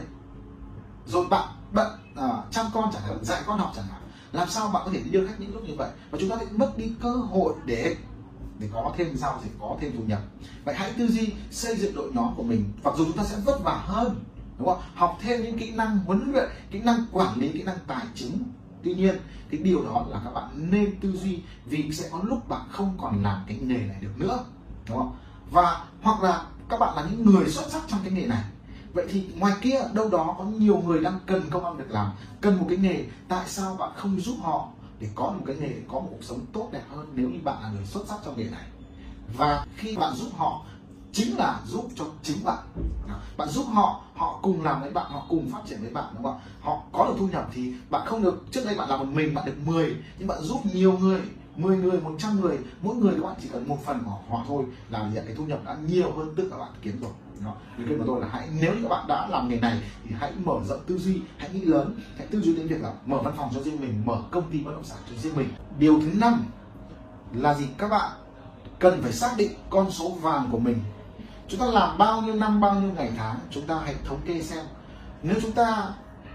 Rồi 1.05 1.25
bạn 1.29 1.47
bận 1.71 1.91
à, 2.15 2.43
chăm 2.51 2.65
con 2.73 2.89
chẳng 2.93 3.01
hạn 3.01 3.23
dạy 3.23 3.41
con 3.45 3.59
học 3.59 3.71
chẳng 3.75 3.85
hạn. 3.85 4.01
Làm 4.31 4.49
sao 4.49 4.69
bạn 4.69 4.81
có 4.85 4.91
thể 4.91 4.99
đi 4.99 5.09
đưa 5.09 5.27
khách 5.27 5.39
những 5.39 5.53
lúc 5.53 5.63
như 5.63 5.75
vậy? 5.77 5.89
Và 6.11 6.17
chúng 6.21 6.29
ta 6.29 6.35
lại 6.35 6.45
mất 6.51 6.77
đi 6.77 6.91
cơ 7.01 7.11
hội 7.11 7.53
để 7.65 7.95
để 8.59 8.67
có 8.73 8.93
thêm 8.97 9.17
giao 9.17 9.39
dịch 9.43 9.51
có 9.59 9.77
thêm 9.81 9.91
thu 9.97 10.03
nhập. 10.03 10.19
Vậy 10.65 10.75
hãy 10.75 10.93
tư 10.97 11.07
duy 11.07 11.33
xây 11.51 11.75
dựng 11.75 11.95
đội 11.95 12.11
nhóm 12.13 12.35
của 12.35 12.43
mình. 12.43 12.71
Mặc 12.83 12.93
dù 12.97 13.05
chúng 13.05 13.17
ta 13.17 13.23
sẽ 13.23 13.37
vất 13.45 13.63
vả 13.63 13.83
hơn 13.85 14.23
đúng 14.57 14.67
không? 14.67 14.81
Học 14.95 15.17
thêm 15.21 15.43
những 15.43 15.57
kỹ 15.57 15.71
năng 15.71 15.97
huấn 15.97 16.31
luyện 16.31 16.49
kỹ 16.71 16.79
năng 16.79 17.05
quản 17.11 17.39
lý 17.39 17.49
kỹ 17.49 17.63
năng 17.63 17.77
tài 17.87 18.05
chính 18.15 18.43
tuy 18.83 18.93
nhiên, 18.93 19.15
cái 19.51 19.61
điều 19.63 19.83
đó 19.85 20.05
là 20.09 20.21
các 20.23 20.33
bạn 20.33 20.71
nên 20.71 20.99
tư 21.01 21.11
duy 21.11 21.39
vì 21.65 21.91
sẽ 21.91 22.09
có 22.11 22.19
lúc 22.23 22.49
bạn 22.49 22.61
không 22.71 22.97
còn 23.01 23.23
làm 23.23 23.43
cái 23.47 23.57
nghề 23.61 23.77
này 23.77 23.97
được 24.01 24.13
nữa, 24.17 24.43
đúng 24.87 24.97
không? 24.97 25.15
Và, 25.51 25.85
hoặc 26.01 26.23
là 26.23 26.45
các 26.69 26.79
bạn 26.79 26.95
là 26.95 27.05
những 27.11 27.25
người 27.25 27.49
xuất 27.49 27.71
sắc 27.71 27.81
trong 27.87 27.99
cái 28.03 28.11
nghề 28.11 28.27
này. 28.27 28.43
Vậy 28.93 29.07
thì 29.09 29.27
ngoài 29.35 29.53
kia, 29.61 29.79
đâu 29.93 30.09
đó 30.09 30.35
có 30.37 30.43
nhiều 30.43 30.77
người 30.85 30.99
đang 30.99 31.19
cần 31.25 31.43
công 31.49 31.65
ăn 31.65 31.77
việc 31.77 31.91
làm, 31.91 32.11
cần 32.41 32.57
một 32.59 32.65
cái 32.69 32.77
nghề, 32.77 33.05
tại 33.27 33.43
sao 33.47 33.75
bạn 33.75 33.91
không 33.95 34.19
giúp 34.19 34.35
họ 34.41 34.67
để 34.99 35.07
có 35.15 35.31
một 35.31 35.43
cái 35.45 35.55
nghề, 35.55 35.73
có 35.87 35.93
một 35.93 36.07
cuộc 36.11 36.23
sống 36.23 36.45
tốt 36.53 36.69
đẹp 36.71 36.83
hơn 36.89 37.07
nếu 37.15 37.29
như 37.29 37.39
bạn 37.43 37.61
là 37.61 37.69
người 37.69 37.85
xuất 37.85 38.07
sắc 38.07 38.17
trong 38.25 38.37
nghề 38.37 38.49
này? 38.49 38.63
Và 39.37 39.65
khi 39.77 39.97
bạn 39.97 40.13
giúp 40.15 40.29
họ 40.37 40.65
chính 41.13 41.37
là 41.37 41.59
giúp 41.67 41.89
cho 41.95 42.05
chính 42.23 42.37
bạn. 42.43 42.59
Bạn 43.37 43.49
giúp 43.49 43.65
họ 43.73 44.01
họ 44.15 44.39
cùng 44.41 44.63
làm 44.63 44.81
với 44.81 44.91
bạn, 44.91 45.11
họ 45.11 45.25
cùng 45.29 45.49
phát 45.51 45.59
triển 45.69 45.81
với 45.81 45.89
bạn, 45.89 46.05
đúng 46.13 46.23
không 46.23 46.39
ạ? 46.39 46.43
Họ 46.61 46.81
có 46.91 47.05
được 47.05 47.15
thu 47.19 47.27
nhập 47.27 47.49
thì 47.53 47.73
bạn 47.89 48.05
không 48.05 48.21
được, 48.21 48.43
trước 48.51 48.61
đây 48.65 48.75
bạn 48.75 48.89
làm 48.89 48.99
một 48.99 49.05
mình, 49.13 49.33
bạn 49.33 49.45
được 49.45 49.55
10 49.65 49.95
nhưng 50.19 50.27
bạn 50.27 50.41
giúp 50.41 50.59
nhiều 50.73 50.97
người 50.97 51.21
10 51.55 51.77
người 51.77 51.99
100 51.99 52.41
người, 52.41 52.57
mỗi 52.81 52.95
người 52.95 53.13
các 53.13 53.23
bạn 53.23 53.35
chỉ 53.41 53.47
cần 53.53 53.67
một 53.67 53.77
phần 53.85 53.99
của 54.05 54.11
họ 54.29 54.43
thôi 54.47 54.65
là 54.89 55.09
nhận 55.13 55.25
cái 55.25 55.35
thu 55.35 55.45
nhập 55.45 55.59
đã 55.65 55.77
nhiều 55.87 56.11
hơn 56.17 56.33
tự 56.35 56.49
các 56.49 56.57
bạn 56.57 56.71
kiếm 56.81 57.01
rồi 57.01 57.11
đó. 57.45 57.55
ý 57.77 57.83
kiến 57.89 57.97
của 57.97 58.03
tôi 58.07 58.21
là 58.21 58.27
hãy, 58.31 58.49
nếu 58.61 58.73
như 58.73 58.79
các 58.83 58.89
bạn 58.89 59.07
đã 59.07 59.27
làm 59.27 59.49
nghề 59.49 59.59
này 59.59 59.81
thì 60.03 60.15
hãy 60.19 60.31
mở 60.43 60.59
rộng 60.65 60.79
tư 60.87 60.97
duy, 60.97 61.21
hãy 61.37 61.49
nghĩ 61.53 61.61
lớn, 61.61 61.95
hãy 62.17 62.27
tư 62.27 62.41
duy 62.41 62.55
đến 62.55 62.67
việc 62.67 62.81
là 62.81 62.93
mở 63.05 63.17
văn 63.23 63.33
phòng 63.37 63.49
cho 63.53 63.61
riêng 63.61 63.81
mình, 63.81 64.01
mở 64.05 64.21
công 64.31 64.51
ty 64.51 64.59
bất 64.59 64.71
động 64.71 64.83
sản 64.83 64.97
cho 65.09 65.21
riêng 65.21 65.35
mình. 65.35 65.49
Điều 65.79 65.99
thứ 65.99 66.09
năm 66.13 66.45
là 67.33 67.53
gì? 67.53 67.65
Các 67.77 67.89
bạn 67.89 68.11
cần 68.79 69.01
phải 69.01 69.11
xác 69.11 69.33
định 69.37 69.51
con 69.69 69.91
số 69.91 70.09
vàng 70.09 70.49
của 70.51 70.59
mình 70.59 70.77
chúng 71.51 71.59
ta 71.59 71.65
làm 71.65 71.97
bao 71.97 72.21
nhiêu 72.21 72.35
năm, 72.35 72.61
bao 72.61 72.75
nhiêu 72.75 72.91
ngày 72.95 73.11
tháng, 73.17 73.35
chúng 73.49 73.67
ta 73.67 73.79
hãy 73.85 73.95
thống 74.05 74.21
kê 74.25 74.41
xem. 74.41 74.65
Nếu 75.23 75.35
chúng 75.41 75.51
ta 75.51 75.87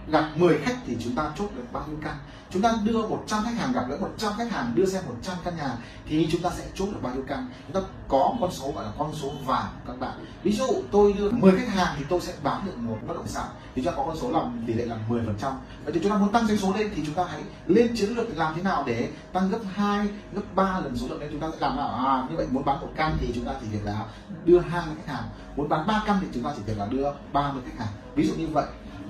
gặp 0.09 0.31
10 0.37 0.59
khách 0.59 0.77
thì 0.87 0.97
chúng 1.01 1.15
ta 1.15 1.31
chốt 1.39 1.49
được 1.57 1.65
bao 1.73 1.85
nhiêu 1.89 1.97
căn? 2.03 2.17
Chúng 2.51 2.63
ta 2.63 2.75
đưa 2.85 3.09
100 3.09 3.45
khách 3.45 3.55
hàng, 3.57 3.73
gặp 3.73 3.85
gỡ 3.89 3.97
100 4.01 4.33
khách 4.39 4.51
hàng, 4.51 4.73
đưa 4.75 4.87
xem 4.87 5.03
100 5.07 5.37
căn 5.45 5.57
nhà 5.57 5.71
thì 6.09 6.29
chúng 6.33 6.43
ta 6.43 6.51
sẽ 6.57 6.65
chốt 6.75 6.87
được 6.87 7.03
bao 7.03 7.15
nhiêu 7.15 7.25
căn? 7.29 7.49
Chúng 7.67 7.83
ta 7.83 7.89
có 8.09 8.35
con 8.41 8.51
số 8.53 8.73
gọi 8.73 8.85
là 8.85 8.91
con 8.99 9.15
số 9.15 9.33
vàng 9.45 9.73
các 9.87 10.01
bạn. 10.01 10.25
Ví 10.43 10.53
dụ 10.53 10.67
tôi 10.91 11.13
đưa 11.13 11.31
10 11.31 11.53
khách 11.59 11.69
hàng 11.69 11.95
thì 11.99 12.05
tôi 12.09 12.21
sẽ 12.21 12.33
bán 12.43 12.67
được 12.67 12.79
một 12.79 12.99
bất 13.07 13.15
động 13.15 13.27
sản. 13.27 13.47
Thì 13.75 13.83
chúng 13.83 13.93
ta 13.93 13.97
có 13.97 14.05
con 14.07 14.17
số 14.17 14.31
là 14.31 14.41
tỷ 14.67 14.75
lệ 14.75 14.85
là 14.85 14.97
10 15.09 15.23
phần 15.27 15.37
trăm. 15.39 15.53
Vậy 15.85 15.93
thì 15.95 16.01
chúng 16.03 16.13
ta 16.13 16.19
muốn 16.19 16.33
tăng 16.33 16.47
doanh 16.47 16.59
số 16.59 16.73
lên 16.73 16.91
thì 16.95 17.03
chúng 17.07 17.15
ta 17.15 17.25
hãy 17.31 17.43
lên 17.67 17.97
chiến 17.97 18.11
lược 18.11 18.37
làm 18.37 18.55
thế 18.57 18.63
nào 18.63 18.85
để 18.87 19.11
tăng 19.33 19.51
gấp 19.51 19.61
2 19.75 20.09
gấp 20.33 20.43
3 20.55 20.81
lần 20.81 20.97
số 20.97 21.07
lượng 21.09 21.21
lên? 21.21 21.29
Chúng 21.33 21.41
ta 21.41 21.49
sẽ 21.53 21.57
làm 21.61 21.77
nào? 21.77 21.89
À 21.89 22.27
như 22.31 22.37
vậy 22.37 22.47
muốn 22.51 22.65
bán 22.65 22.81
một 22.81 22.89
căn 22.97 23.17
thì 23.21 23.33
chúng 23.35 23.45
ta 23.45 23.53
chỉ 23.61 23.67
việc 23.67 23.85
là 23.85 24.05
đưa 24.45 24.61
hai 24.61 24.83
khách 24.83 25.15
hàng. 25.15 25.25
Muốn 25.57 25.69
bán 25.69 25.87
ba 25.87 26.03
căn 26.07 26.19
thì 26.21 26.27
chúng 26.35 26.43
ta 26.43 26.53
chỉ 26.57 26.63
việc 26.67 26.79
là 26.79 26.87
đưa 26.87 27.11
30 27.33 27.63
khách 27.67 27.85
hàng. 27.85 27.95
Ví 28.15 28.27
dụ 28.27 28.35
như 28.35 28.47
vậy 28.47 28.67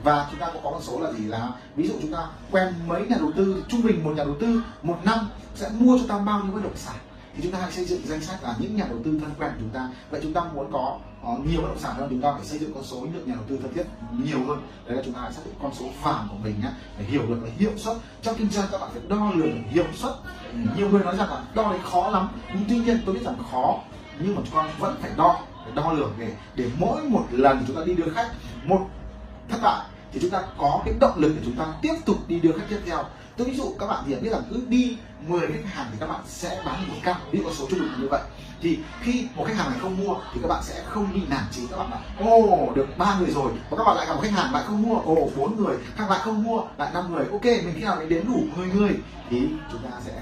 và 0.06 0.26
chúng 0.30 0.40
ta 0.40 0.46
cũng 0.52 0.62
có 0.64 0.70
con 0.70 0.82
số 0.82 1.00
là 1.00 1.12
gì 1.12 1.24
là 1.24 1.50
ví 1.76 1.88
dụ 1.88 1.94
chúng 2.02 2.12
ta 2.12 2.26
quen 2.50 2.74
mấy 2.86 3.06
nhà 3.06 3.16
đầu 3.20 3.32
tư 3.36 3.64
trung 3.68 3.82
bình 3.82 4.04
một 4.04 4.12
nhà 4.16 4.24
đầu 4.24 4.34
tư 4.40 4.62
một 4.82 4.98
năm 5.04 5.18
sẽ 5.54 5.68
mua 5.78 5.98
cho 5.98 6.04
ta 6.08 6.18
bao 6.18 6.40
nhiêu 6.44 6.52
bất 6.52 6.60
động 6.64 6.76
sản? 6.76 6.94
Thì 7.34 7.42
chúng 7.42 7.52
ta 7.52 7.58
hãy 7.58 7.72
xây 7.72 7.84
dựng 7.84 8.00
danh 8.04 8.20
sách 8.20 8.42
là 8.42 8.54
những 8.58 8.76
nhà 8.76 8.84
đầu 8.88 8.98
tư 9.04 9.20
thân 9.20 9.30
quen 9.38 9.50
của 9.50 9.60
chúng 9.60 9.70
ta. 9.70 9.88
Vậy 10.10 10.20
chúng 10.22 10.32
ta 10.32 10.40
muốn 10.54 10.72
có, 10.72 10.98
uh, 11.32 11.46
nhiều 11.46 11.62
bất 11.62 11.68
động 11.68 11.78
sản 11.78 11.94
hơn 11.96 12.06
chúng 12.10 12.20
ta 12.20 12.32
phải 12.32 12.44
xây 12.44 12.58
dựng 12.58 12.74
con 12.74 12.84
số 12.84 13.06
lượng 13.14 13.26
nhà 13.26 13.34
đầu 13.34 13.44
tư 13.48 13.58
thân 13.62 13.74
thiết 13.74 13.84
nhiều 14.24 14.38
hơn. 14.48 14.68
Đấy 14.86 14.96
là 14.96 15.02
chúng 15.04 15.14
ta 15.14 15.20
hãy 15.20 15.32
xác 15.32 15.42
định 15.44 15.54
con 15.62 15.74
số 15.74 15.86
vàng 16.02 16.28
của 16.30 16.36
mình 16.44 16.54
nhé 16.62 16.70
để 16.98 17.04
hiểu 17.04 17.22
được 17.28 17.36
là 17.42 17.50
hiệu 17.58 17.72
suất. 17.76 17.96
Trong 18.22 18.34
kinh 18.38 18.50
doanh 18.50 18.68
các 18.72 18.80
bạn 18.80 18.90
phải 18.92 19.02
đo 19.08 19.32
lường 19.34 19.62
hiệu 19.68 19.86
suất. 19.94 20.12
Nhiều 20.76 20.90
người 20.90 21.04
nói 21.04 21.16
rằng 21.16 21.30
là 21.30 21.42
đo 21.54 21.70
đấy 21.70 21.80
khó 21.84 22.10
lắm 22.10 22.28
nhưng 22.54 22.64
tuy 22.68 22.78
nhiên 22.78 23.00
tôi 23.06 23.14
biết 23.14 23.22
rằng 23.24 23.36
khó 23.52 23.78
nhưng 24.18 24.34
mà 24.36 24.42
chúng 24.44 24.54
ta 24.54 24.68
vẫn 24.78 24.96
phải 25.00 25.10
đo 25.16 25.40
phải 25.64 25.72
đo 25.74 25.92
lường 25.92 26.12
để 26.18 26.34
để 26.54 26.70
mỗi 26.78 27.02
một 27.02 27.24
lần 27.30 27.64
chúng 27.66 27.76
ta 27.76 27.82
đi 27.84 27.94
đưa 27.94 28.10
khách 28.14 28.28
một 28.64 28.88
thất 29.48 29.58
bại 29.62 29.86
thì 30.16 30.22
chúng 30.22 30.30
ta 30.30 30.42
có 30.58 30.82
cái 30.84 30.94
động 31.00 31.12
lực 31.16 31.32
để 31.36 31.42
chúng 31.44 31.56
ta 31.56 31.64
tiếp 31.82 31.94
tục 32.04 32.16
đi 32.28 32.40
đưa 32.40 32.52
khách 32.52 32.64
tiếp 32.68 32.80
theo. 32.86 33.04
Tôi 33.36 33.46
ví 33.46 33.56
dụ 33.56 33.74
các 33.78 33.86
bạn 33.86 34.04
thì 34.06 34.14
biết 34.14 34.30
là 34.30 34.38
cứ 34.50 34.62
đi 34.68 34.96
10 35.26 35.40
khách 35.40 35.72
hàng 35.72 35.86
thì 35.92 35.96
các 36.00 36.06
bạn 36.06 36.20
sẽ 36.26 36.62
bán 36.66 36.88
một 36.88 36.94
căn. 37.02 37.16
Ví 37.30 37.38
dụ 37.38 37.44
có 37.44 37.54
số 37.54 37.66
trung 37.70 37.80
bình 37.80 37.90
như 38.00 38.08
vậy. 38.08 38.20
Thì 38.60 38.78
khi 39.02 39.28
một 39.34 39.44
khách 39.48 39.56
hàng 39.56 39.70
này 39.70 39.78
không 39.82 40.04
mua 40.04 40.14
thì 40.34 40.40
các 40.42 40.48
bạn 40.48 40.62
sẽ 40.64 40.82
không 40.86 41.08
bị 41.14 41.20
nản 41.28 41.44
chí. 41.50 41.62
Các 41.70 41.76
bạn 41.76 41.90
bảo 41.90 42.30
ô 42.30 42.72
được 42.74 42.86
ba 42.98 43.18
người 43.18 43.30
rồi. 43.30 43.52
Và 43.70 43.76
các 43.76 43.84
bạn 43.84 43.96
lại 43.96 44.06
gặp 44.06 44.14
một 44.14 44.20
khách 44.22 44.32
hàng 44.32 44.52
lại 44.52 44.62
không 44.66 44.82
mua. 44.82 44.98
Ồ 44.98 45.28
bốn 45.36 45.56
người. 45.56 45.76
Các 45.98 46.08
bạn 46.08 46.20
không 46.24 46.44
mua 46.44 46.62
lại 46.78 46.90
năm 46.94 47.14
người. 47.14 47.24
Ok 47.32 47.44
mình 47.44 47.72
khi 47.74 47.82
nào 47.82 47.96
mình 47.98 48.08
đến 48.08 48.24
đủ 48.26 48.42
10 48.56 48.66
người 48.66 48.92
thì 49.30 49.40
chúng 49.72 49.82
ta 49.82 49.90
sẽ 50.04 50.12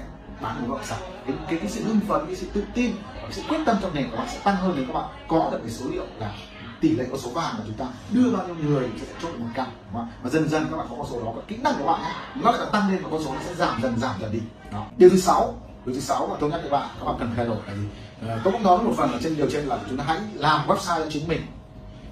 bán 0.41 0.67
một 0.67 0.75
bất 0.75 0.85
sạch. 0.85 0.99
cái, 1.27 1.35
cái 1.49 1.59
cái 1.59 1.69
sự 1.69 1.83
hưng 1.83 1.99
phấn 2.07 2.25
cái 2.25 2.35
sự 2.35 2.47
tự 2.53 2.63
tin 2.73 2.91
cái 3.15 3.31
sự 3.31 3.41
quyết 3.49 3.57
tâm 3.65 3.77
trong 3.81 3.93
nghề 3.93 4.03
của 4.03 4.17
bạn 4.17 4.27
sẽ 4.33 4.39
tăng 4.43 4.55
hơn 4.55 4.73
nếu 4.75 4.85
các 4.87 4.93
bạn 4.93 5.09
có 5.27 5.49
được 5.51 5.59
cái 5.63 5.71
số 5.71 5.85
liệu 5.91 6.05
là 6.19 6.31
tỷ 6.81 6.89
lệ 6.89 7.05
con 7.11 7.19
số 7.19 7.29
vàng 7.29 7.55
mà 7.57 7.63
chúng 7.65 7.77
ta 7.77 7.85
đưa 8.11 8.31
bao 8.31 8.47
nhiêu 8.47 8.55
người 8.55 8.89
sẽ 9.01 9.05
chốt 9.21 9.27
được 9.27 9.39
một 9.39 9.49
căn 9.55 9.67
và 10.23 10.29
dần 10.29 10.49
dần 10.49 10.67
các 10.71 10.77
bạn 10.77 10.87
có 10.89 10.95
con 10.97 11.07
số 11.11 11.23
đó 11.23 11.31
các 11.35 11.47
kỹ 11.47 11.57
năng 11.57 11.73
của 11.79 11.85
bạn 11.85 12.01
ấy, 12.01 12.13
nó 12.35 12.51
lại 12.51 12.67
tăng 12.71 12.91
lên 12.91 13.03
và 13.03 13.09
con 13.11 13.23
số 13.23 13.33
nó 13.33 13.39
sẽ 13.45 13.55
giảm 13.55 13.81
dần 13.81 13.99
giảm 13.99 14.15
dần 14.21 14.31
đi. 14.31 14.39
Đó. 14.71 14.85
điều 14.97 15.09
thứ 15.09 15.17
sáu 15.17 15.55
điều 15.85 15.95
thứ 15.95 16.01
sáu 16.01 16.27
mà 16.27 16.35
tôi 16.39 16.49
nhắc 16.49 16.59
với 16.61 16.71
bạn 16.71 16.89
các 16.99 17.05
bạn 17.05 17.15
cần 17.19 17.33
thay 17.35 17.45
đổi 17.45 17.57
là 17.67 17.73
gì? 17.73 17.87
À, 18.27 18.39
tôi 18.43 18.53
cũng 18.53 18.63
nói 18.63 18.83
một 18.83 18.93
phần 18.97 19.11
ở 19.11 19.19
trên 19.23 19.37
điều 19.37 19.49
trên 19.49 19.65
là 19.65 19.79
chúng 19.89 19.97
ta 19.97 20.03
hãy 20.07 20.19
làm 20.33 20.67
website 20.67 20.99
cho 20.99 21.09
chính 21.09 21.27
mình. 21.27 21.41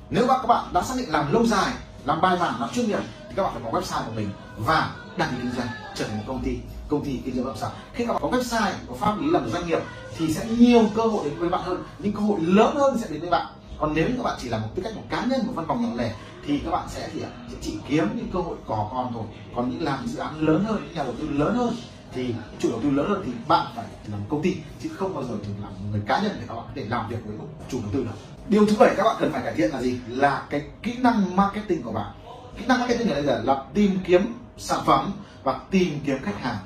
Nếu 0.09 0.27
các 0.27 0.47
bạn 0.47 0.65
đã 0.73 0.83
xác 0.83 0.93
định 0.97 1.11
làm 1.11 1.33
lâu 1.33 1.45
dài 1.45 1.73
làm 2.05 2.21
bài 2.21 2.37
bản 2.39 2.53
làm 2.59 2.69
chuyên 2.73 2.87
nghiệp 2.87 2.99
thì 3.29 3.33
các 3.35 3.43
bạn 3.43 3.53
phải 3.53 3.63
có 3.71 3.79
website 3.79 4.05
của 4.05 4.11
mình 4.15 4.29
và 4.57 4.91
đăng 5.17 5.29
ký 5.29 5.37
kinh 5.41 5.51
doanh 5.57 5.67
trở 5.95 6.07
thành 6.07 6.17
một 6.17 6.23
công 6.27 6.43
ty 6.43 6.57
công 6.87 7.05
ty 7.05 7.21
kinh 7.25 7.35
doanh 7.35 7.45
bất 7.45 7.51
động 7.51 7.59
sản 7.61 7.71
khi 7.93 8.05
các 8.05 8.13
bạn 8.13 8.21
có 8.21 8.37
website 8.37 8.71
có 8.89 8.95
pháp 8.95 9.21
lý 9.21 9.29
làm 9.31 9.49
doanh 9.49 9.67
nghiệp 9.67 9.79
thì 10.17 10.33
sẽ 10.33 10.45
nhiều 10.45 10.89
cơ 10.95 11.01
hội 11.01 11.29
đến 11.29 11.39
với 11.39 11.49
bạn 11.49 11.61
hơn 11.63 11.83
những 11.99 12.13
cơ 12.13 12.19
hội 12.19 12.39
lớn 12.41 12.75
hơn 12.75 12.97
sẽ 12.97 13.07
đến 13.09 13.21
với 13.21 13.29
bạn 13.29 13.47
còn 13.83 13.93
nếu 13.95 14.09
như 14.09 14.13
các 14.17 14.23
bạn 14.23 14.37
chỉ 14.41 14.49
là 14.49 14.57
một 14.57 14.67
tư 14.75 14.81
cách 14.83 14.95
một 14.95 15.01
cá 15.09 15.25
nhân 15.25 15.47
một 15.47 15.53
văn 15.55 15.65
phòng 15.67 15.81
nhỏ 15.81 15.89
lẻ 15.95 16.13
thì 16.45 16.59
các 16.59 16.71
bạn 16.71 16.87
sẽ 16.89 17.09
thì 17.13 17.19
sẽ 17.19 17.57
chỉ 17.61 17.77
kiếm 17.87 18.07
những 18.15 18.27
cơ 18.33 18.39
hội 18.39 18.57
cò 18.67 18.89
con 18.93 19.11
thôi. 19.13 19.23
Còn 19.55 19.69
những 19.69 19.83
làm 19.83 20.07
dự 20.07 20.19
án 20.19 20.47
lớn 20.47 20.63
hơn 20.63 20.83
những 20.83 20.95
nhà 20.95 21.03
đầu 21.03 21.13
tư 21.19 21.29
lớn 21.29 21.55
hơn 21.55 21.75
thì 22.13 22.35
chủ 22.59 22.69
đầu 22.71 22.79
tư 22.83 22.89
lớn 22.89 23.09
hơn 23.09 23.23
thì 23.25 23.31
bạn 23.47 23.67
phải 23.75 23.85
làm 24.11 24.19
công 24.29 24.41
ty 24.41 24.55
chứ 24.83 24.89
không 24.89 25.15
bao 25.15 25.23
giờ 25.23 25.29
được 25.29 25.53
làm 25.61 25.91
người 25.91 26.01
cá 26.07 26.21
nhân 26.21 26.31
để 26.39 26.45
các 26.47 26.55
bạn 26.55 26.65
để 26.73 26.85
làm 26.89 27.09
việc 27.09 27.17
với 27.25 27.37
chủ 27.69 27.79
đầu 27.81 27.89
tư 27.93 28.03
được. 28.03 28.11
Điều 28.47 28.65
thứ 28.65 28.75
bảy 28.79 28.93
các 28.97 29.03
bạn 29.03 29.15
cần 29.19 29.31
phải 29.31 29.41
cải 29.43 29.53
thiện 29.53 29.71
là 29.71 29.81
gì? 29.81 29.99
Là 30.07 30.47
cái 30.49 30.61
kỹ 30.83 30.93
năng 30.97 31.35
marketing 31.35 31.83
của 31.83 31.91
bạn. 31.91 32.11
Kỹ 32.57 32.65
năng 32.67 32.79
marketing 32.79 33.09
ở 33.09 33.13
đây 33.13 33.23
là, 33.23 33.41
là 33.43 33.63
tìm 33.73 33.99
kiếm 34.05 34.33
sản 34.57 34.79
phẩm 34.85 35.11
và 35.43 35.59
tìm 35.71 35.99
kiếm 36.05 36.17
khách 36.23 36.41
hàng. 36.41 36.57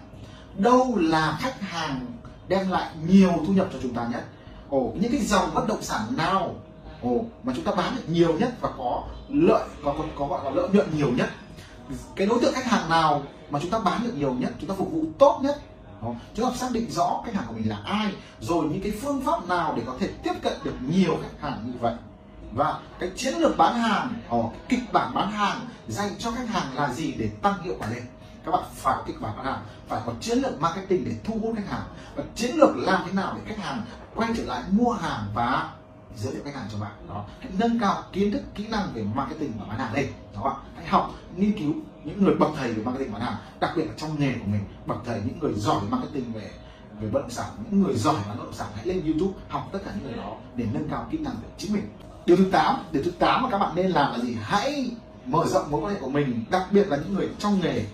Đâu 0.58 0.96
là 0.98 1.38
khách 1.42 1.62
hàng 1.62 2.06
đem 2.48 2.70
lại 2.70 2.90
nhiều 3.08 3.34
thu 3.48 3.54
nhập 3.54 3.68
cho 3.74 3.80
chúng 3.82 3.94
ta 3.94 4.08
nhất? 4.12 4.26
Ồ 4.70 4.94
những 5.00 5.12
cái 5.12 5.22
dòng 5.22 5.54
bất 5.54 5.68
động 5.68 5.82
sản 5.82 6.02
nào 6.18 6.56
ồ 7.01 7.25
mà 7.44 7.54
chúng 7.56 7.63
ta 7.63 7.72
bán 7.72 7.96
được 7.96 8.04
nhiều 8.08 8.34
nhất 8.39 8.54
và 8.62 8.70
có 8.77 9.04
lợi 9.30 9.68
có 9.84 9.96
có, 9.98 10.04
có 10.16 10.27
gọi 10.27 10.46
là 10.46 10.51
lợi 10.51 10.70
nhuận 10.70 10.98
nhiều 10.98 11.12
nhất. 11.12 11.30
Cái 12.16 12.27
đối 12.27 12.39
tượng 12.42 12.54
khách 12.54 12.66
hàng 12.66 12.89
nào 12.89 13.24
mà 13.50 13.60
chúng 13.62 13.72
ta 13.72 13.80
bán 13.80 14.04
được 14.04 14.13
nhiều 14.16 14.34
nhất 14.34 14.51
chúng 14.60 14.70
ta 14.70 14.75
phục 14.77 14.92
vụ 14.92 15.04
tốt 15.20 15.39
nhất? 15.44 15.62
Chúng 16.36 16.46
ta 16.46 16.51
xác 16.56 16.68
định 16.72 16.92
rõ 16.92 17.22
khách 17.25 17.34
hàng 17.34 17.44
của 17.48 17.54
mình 17.54 17.70
là 17.70 17.80
ai 17.86 18.13
rồi 18.39 18.66
những 18.66 18.82
cái 18.82 18.92
phương 19.01 19.22
pháp 19.22 19.48
nào 19.48 19.74
để 19.77 19.84
có 19.86 19.94
thể 20.00 20.08
tiếp 20.24 20.34
cận 20.42 20.54
được 20.63 20.75
nhiều 20.89 21.18
khách 21.22 21.50
hàng 21.50 21.63
như 21.66 21.74
vậy. 21.80 21.94
Và 22.54 22.80
cái 23.00 23.10
chiến 23.16 23.34
lược 23.38 23.58
bán 23.58 23.80
hàng 23.80 24.13
ở 24.30 24.44
kịch 24.70 24.94
bản 24.94 25.13
bán 25.13 25.32
hàng 25.32 25.60
dành 25.88 26.10
cho 26.20 26.32
khách 26.32 26.48
hàng 26.48 26.75
là 26.75 26.94
gì 26.94 27.12
để 27.12 27.30
tăng 27.42 27.63
hiệu 27.63 27.75
quả 27.80 27.89
lên? 27.89 28.04
Các 28.46 28.51
bạn 28.51 28.63
phải 28.75 28.96
có 28.98 29.04
kịch 29.08 29.22
bản 29.22 29.34
bán 29.38 29.46
hàng 29.46 29.62
phải 29.88 30.01
có 30.06 30.13
chiến 30.22 30.38
lược 30.38 30.62
marketing 30.62 31.06
để 31.06 31.12
thu 31.24 31.39
hút 31.42 31.56
khách 31.56 31.70
hàng. 31.70 31.86
Và 32.16 32.24
chiến 32.36 32.56
lược 32.56 32.77
làm 32.77 33.01
thế 33.06 33.12
nào 33.12 33.34
để 33.36 33.42
khách 33.46 33.63
hàng 33.63 33.82
quay 34.16 34.30
trở 34.38 34.44
lại 34.44 34.63
mua 34.72 34.92
hàng 34.92 35.24
và 35.34 35.70
giới 36.18 36.34
thiệu 36.34 36.42
khách 36.46 36.56
hàng 36.56 36.68
cho 36.72 36.80
bạn. 36.80 36.92
Đó. 37.10 37.26
Hãy 37.40 37.52
nâng 37.60 37.80
cao 37.80 38.04
kiến 38.14 38.32
thức, 38.32 38.42
kỹ 38.56 38.68
năng 38.68 38.94
về 38.94 39.04
marketing 39.16 39.52
và 39.60 39.66
bán 39.66 39.80
hàng 39.80 39.94
lên. 39.94 40.08
Đó. 40.36 40.58
Hãy 40.76 40.88
học, 40.88 41.14
nghiên 41.36 41.60
cứu 41.60 41.74
những 42.04 42.24
người 42.24 42.36
bậc 42.36 42.50
thầy 42.58 42.74
về 42.74 42.84
marketing 42.84 43.14
bán 43.14 43.22
hàng, 43.22 43.36
đặc 43.60 43.72
biệt 43.76 43.86
là 43.86 43.94
trong 43.98 44.20
nghề 44.20 44.34
của 44.34 44.48
mình. 44.52 44.62
Bậc 44.86 44.98
thầy, 45.06 45.22
những 45.26 45.40
người 45.40 45.54
giỏi 45.54 45.80
về 45.82 45.88
marketing, 45.90 46.34
về 46.34 46.52
về 47.00 47.10
bất 47.10 47.20
động 47.20 47.30
sản, 47.30 47.46
những 47.70 47.84
người 47.84 47.96
giỏi 47.96 48.16
bán 48.28 48.38
bất 48.38 48.44
động 48.44 48.54
sản, 48.54 48.68
hãy 48.76 48.86
lên 48.86 49.06
youtube, 49.06 49.40
học 49.50 49.70
tất 49.72 49.80
cả 49.86 49.92
những 49.96 50.04
người 50.04 50.18
đó 50.18 50.36
để 50.56 50.66
nâng 50.74 50.90
cao 50.90 51.08
kỹ 51.12 51.18
năng 51.18 51.34
của 51.34 51.48
chính 51.58 51.74
mình. 51.74 51.90
Điều 52.26 52.38
thứ 52.38 52.50
8 52.52 52.76
điều 52.92 53.04
thứ 53.04 53.12
8 53.12 53.44
mà 53.44 53.50
các 53.50 53.58
bạn 53.58 53.76
nên 53.76 53.92
làm 53.92 54.12
là 54.12 54.20
gì? 54.20 54.38
Hãy 54.42 54.92
mở 55.26 55.46
rộng 55.48 55.72
mối 55.72 55.82
quan 55.82 55.94
hệ 55.94 56.00
của 56.00 56.10
mình, 56.10 56.46
đặc 56.50 56.68
biệt 56.72 56.88
là 56.88 56.98
những 56.98 57.14
người 57.14 57.30
trong 57.40 57.60
nghề. 57.62 57.86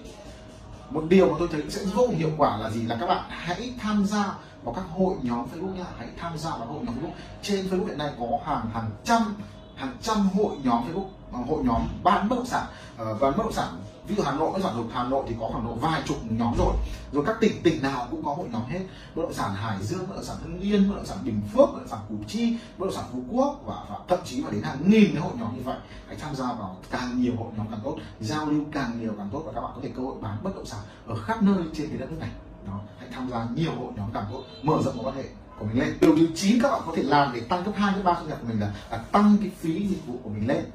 Một 0.90 1.04
điều 1.10 1.30
mà 1.30 1.36
tôi 1.40 1.48
thấy 1.52 1.64
sẽ 1.70 1.86
vô 1.86 2.08
cùng 2.08 2.16
hiệu 2.16 2.32
quả 2.38 2.58
là 2.58 2.70
gì? 2.70 2.82
Là 2.84 2.98
các 3.00 3.06
bạn 3.06 3.24
hãy 3.30 3.74
tham 3.80 4.06
gia 4.06 4.36
vào 4.64 4.74
các 4.74 4.84
hội 4.98 5.16
nhóm 5.22 5.46
Facebook 5.54 5.76
nha 5.76 5.86
hãy 5.98 6.08
tham 6.18 6.38
gia 6.38 6.50
vào 6.50 6.68
hội 6.68 6.84
nhóm 6.86 6.96
Facebook. 6.96 7.12
Trên 7.42 7.68
Facebook 7.68 7.86
hiện 7.86 7.98
nay 7.98 8.12
có 8.20 8.26
hàng 8.46 8.70
hàng 8.74 8.90
trăm 9.04 9.36
hàng 9.76 9.98
trăm 10.02 10.30
hội 10.30 10.56
nhóm 10.64 10.84
Facebook 10.84 11.08
ờ, 11.32 11.40
hội 11.48 11.64
nhóm 11.64 11.82
bán 12.04 12.30
bất 12.30 12.36
động 12.36 12.46
sản. 12.46 12.66
Uh, 12.94 13.08
và 13.20 13.32
bất 13.32 13.38
động 13.38 13.54
sản 13.54 13.68
ví 14.08 14.16
dụ 14.16 14.24
Hà 14.24 14.32
Nội 14.32 14.60
sản 14.64 14.74
rồi 14.76 14.86
Hà 14.94 15.04
Nội 15.04 15.24
thì 15.28 15.36
có 15.40 15.50
khoảng 15.52 15.66
độ 15.66 15.74
vài 15.74 16.02
chục 16.06 16.18
nhóm 16.30 16.54
rồi. 16.58 16.74
Rồi 17.12 17.24
các 17.28 17.36
tỉnh 17.42 17.64
tỉnh 17.64 17.82
nào 17.82 18.08
cũng 18.12 18.24
có 18.24 18.34
hội 18.34 18.48
nhóm 18.52 18.66
hết. 18.66 18.80
Bất 19.16 19.22
động 19.24 19.34
sản 19.34 19.56
Hải 19.56 19.84
Dương 19.84 20.08
bất 20.10 20.16
động 20.16 20.26
sản 20.26 20.38
Hưng 20.44 20.60
Yên 20.60 20.90
bất 20.90 20.96
động 20.96 21.06
sản 21.06 21.18
Bình 21.24 21.42
Phước 21.54 21.70
bất 21.74 21.80
động 21.80 21.88
sản 21.88 22.00
Củ 22.10 22.16
Chi 22.28 22.58
bất 22.78 22.86
động 22.86 22.96
sản 22.96 23.06
Phú 23.14 23.20
Quốc 23.32 23.62
và, 23.66 23.76
và 23.90 23.98
thậm 24.08 24.20
chí 24.26 24.42
là 24.42 24.50
đến 24.52 24.62
hàng 24.62 24.78
nghìn 24.86 25.12
cái 25.14 25.22
hội 25.22 25.32
nhóm 25.40 25.56
như 25.56 25.62
vậy. 25.64 25.78
Hãy 26.08 26.18
tham 26.22 26.36
gia 26.36 26.46
vào 26.46 26.78
càng 26.92 27.22
nhiều 27.22 27.34
hội 27.38 27.48
nhóm 27.58 27.68
càng 27.72 27.80
tốt 27.84 27.98
giao 28.20 28.46
lưu 28.46 28.64
càng 28.72 29.00
nhiều 29.00 29.14
càng 29.18 29.30
tốt 29.34 29.44
và 29.46 29.52
các 29.52 29.62
bạn 29.62 29.72
có 29.76 29.82
thể 29.84 29.90
cơ 29.96 30.04
hội 30.04 30.16
bán 30.22 30.38
bất 30.44 30.56
động 30.56 30.66
sản 30.66 30.80
ở 31.08 31.16
khắp 31.16 31.44
nơi 31.44 31.64
trên 31.74 31.90
cái 31.90 31.98
đất 31.98 32.12
nước 32.12 32.18
này 32.20 32.30
đó 32.68 32.80
hãy 33.00 33.10
tham 33.12 33.30
gia 33.30 33.48
nhiều 33.56 33.72
hội 33.72 33.94
nhóm 33.96 34.10
càng 34.14 34.26
tốt 34.32 34.44
mở 34.64 34.82
rộng 34.86 34.98
mối 34.98 35.06
quan 35.06 35.16
hệ 35.16 35.24
của 35.60 35.66
mình 35.66 35.80
lên. 35.80 35.98
Điều 36.02 36.16
thứ 36.16 36.28
chín 36.36 36.62
các 36.62 36.72
bạn 36.72 36.82
có 36.86 36.94
thể 36.96 37.04
làm 37.04 37.34
để 37.34 37.40
tăng 37.40 37.64
gấp 37.64 37.72
hai 37.76 37.94
gấp 37.94 38.04
ba 38.04 38.14
thu 38.14 38.28
nhập 38.28 38.38
của 38.42 38.48
mình 38.48 38.60
là, 38.60 38.74
là 38.92 38.98
tăng 38.98 39.38
cái 39.42 39.52
phí 39.60 39.88
dịch 39.88 40.06
vụ 40.08 40.14
của 40.24 40.30
mình 40.30 40.48
lên 40.48 40.66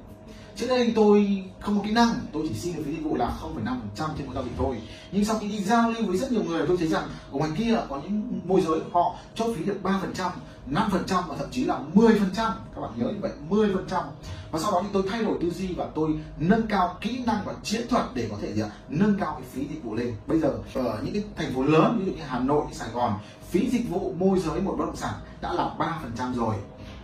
trước 0.59 0.67
đây 0.69 0.93
tôi 0.97 1.45
không 1.61 1.79
có 1.79 1.85
kỹ 1.85 1.91
năng 1.91 2.09
tôi 2.33 2.47
chỉ 2.49 2.55
xin 2.55 2.77
được 2.77 2.83
phí 2.87 2.93
dịch 2.93 3.05
vụ 3.05 3.17
là 3.17 3.33
0,5% 3.43 4.09
trên 4.19 4.27
một 4.27 4.33
giao 4.35 4.45
dịch 4.45 4.53
thôi. 4.59 4.81
Nhưng 5.13 5.25
sau 5.25 5.39
khi 5.39 5.49
đi 5.49 5.63
giao 5.63 5.91
lưu 5.91 6.07
với 6.07 6.17
rất 6.17 6.33
nhiều 6.33 6.43
người 6.45 6.67
tôi 6.69 6.77
thấy 6.77 6.89
rằng 6.89 7.09
ở 7.33 7.39
ngoài 7.39 7.51
kia 7.59 7.79
có 7.89 8.01
những 8.03 8.41
môi 8.45 8.61
giới 8.61 8.81
họ 8.93 9.15
cho 9.35 9.45
phí 9.57 9.65
được 9.65 9.79
3% 9.83 10.31
5% 10.71 11.23
và 11.29 11.37
thậm 11.39 11.49
chí 11.51 11.65
là 11.65 11.81
10% 11.95 12.17
các 12.35 12.81
bạn 12.81 12.91
nhớ 12.97 13.07
như 13.07 13.19
vậy 13.21 13.31
10% 13.51 14.03
và 14.51 14.59
sau 14.59 14.73
đó 14.73 14.81
thì 14.83 14.89
tôi 14.93 15.03
thay 15.11 15.25
đổi 15.25 15.39
tư 15.41 15.51
duy 15.51 15.75
và 15.75 15.87
tôi 15.95 16.11
nâng 16.39 16.67
cao 16.67 16.97
kỹ 17.01 17.23
năng 17.27 17.45
và 17.45 17.55
chiến 17.63 17.81
thuật 17.89 18.05
để 18.15 18.29
có 18.31 18.37
thể 18.43 18.53
gì 18.53 18.63
ạ? 18.63 18.71
nâng 18.89 19.17
cao 19.21 19.35
cái 19.35 19.49
phí 19.53 19.61
dịch 19.61 19.85
vụ 19.85 19.95
lên. 19.95 20.17
Bây 20.27 20.39
giờ 20.39 20.49
ở 20.75 20.99
những 21.05 21.15
cái 21.15 21.25
thành 21.37 21.55
phố 21.55 21.63
lớn 21.63 21.97
ví 21.99 22.07
dụ 22.07 22.13
như 22.13 22.23
Hà 22.27 22.39
Nội 22.39 22.65
Sài 22.73 22.89
Gòn 22.95 23.13
phí 23.51 23.71
dịch 23.71 23.91
vụ 23.91 24.15
môi 24.19 24.39
giới 24.39 24.61
một 24.61 24.75
bất 24.79 24.87
động 24.87 24.97
sản 24.97 25.15
đã 25.41 25.53
là 25.53 25.75
3% 26.17 26.35
rồi 26.35 26.55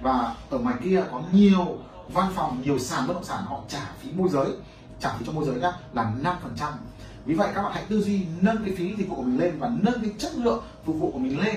và 0.04 0.34
ở 0.50 0.58
ngoài 0.58 0.76
kia 0.84 1.02
có 1.10 1.22
nhiều 1.32 1.78
văn 2.08 2.32
phòng, 2.34 2.62
nhiều 2.64 2.78
sàn 2.78 3.06
bất 3.08 3.14
động 3.14 3.24
sản 3.24 3.44
họ 3.46 3.60
trả 3.68 3.80
phí 3.98 4.08
môi 4.12 4.28
giới. 4.28 4.46
Trả 5.00 5.12
phí 5.12 5.26
cho 5.26 5.32
môi 5.32 5.44
giới 5.44 5.60
nhá, 5.60 5.72
là 5.92 6.12
5% 6.22 6.72
vì 7.26 7.34
vậy 7.34 7.48
các 7.54 7.62
bạn 7.62 7.72
hãy 7.74 7.84
tư 7.88 8.02
duy, 8.02 8.26
nâng 8.40 8.64
cái 8.64 8.74
phí 8.76 8.94
dịch 8.96 9.08
vụ 9.08 9.16
của 9.16 9.22
mình 9.22 9.40
lên 9.40 9.58
và 9.58 9.70
nâng 9.82 10.00
cái 10.02 10.10
chất 10.18 10.34
lượng 10.34 10.62
phục 10.84 10.96
vụ 10.98 11.10
của 11.10 11.18
mình 11.18 11.40
lên 11.40 11.56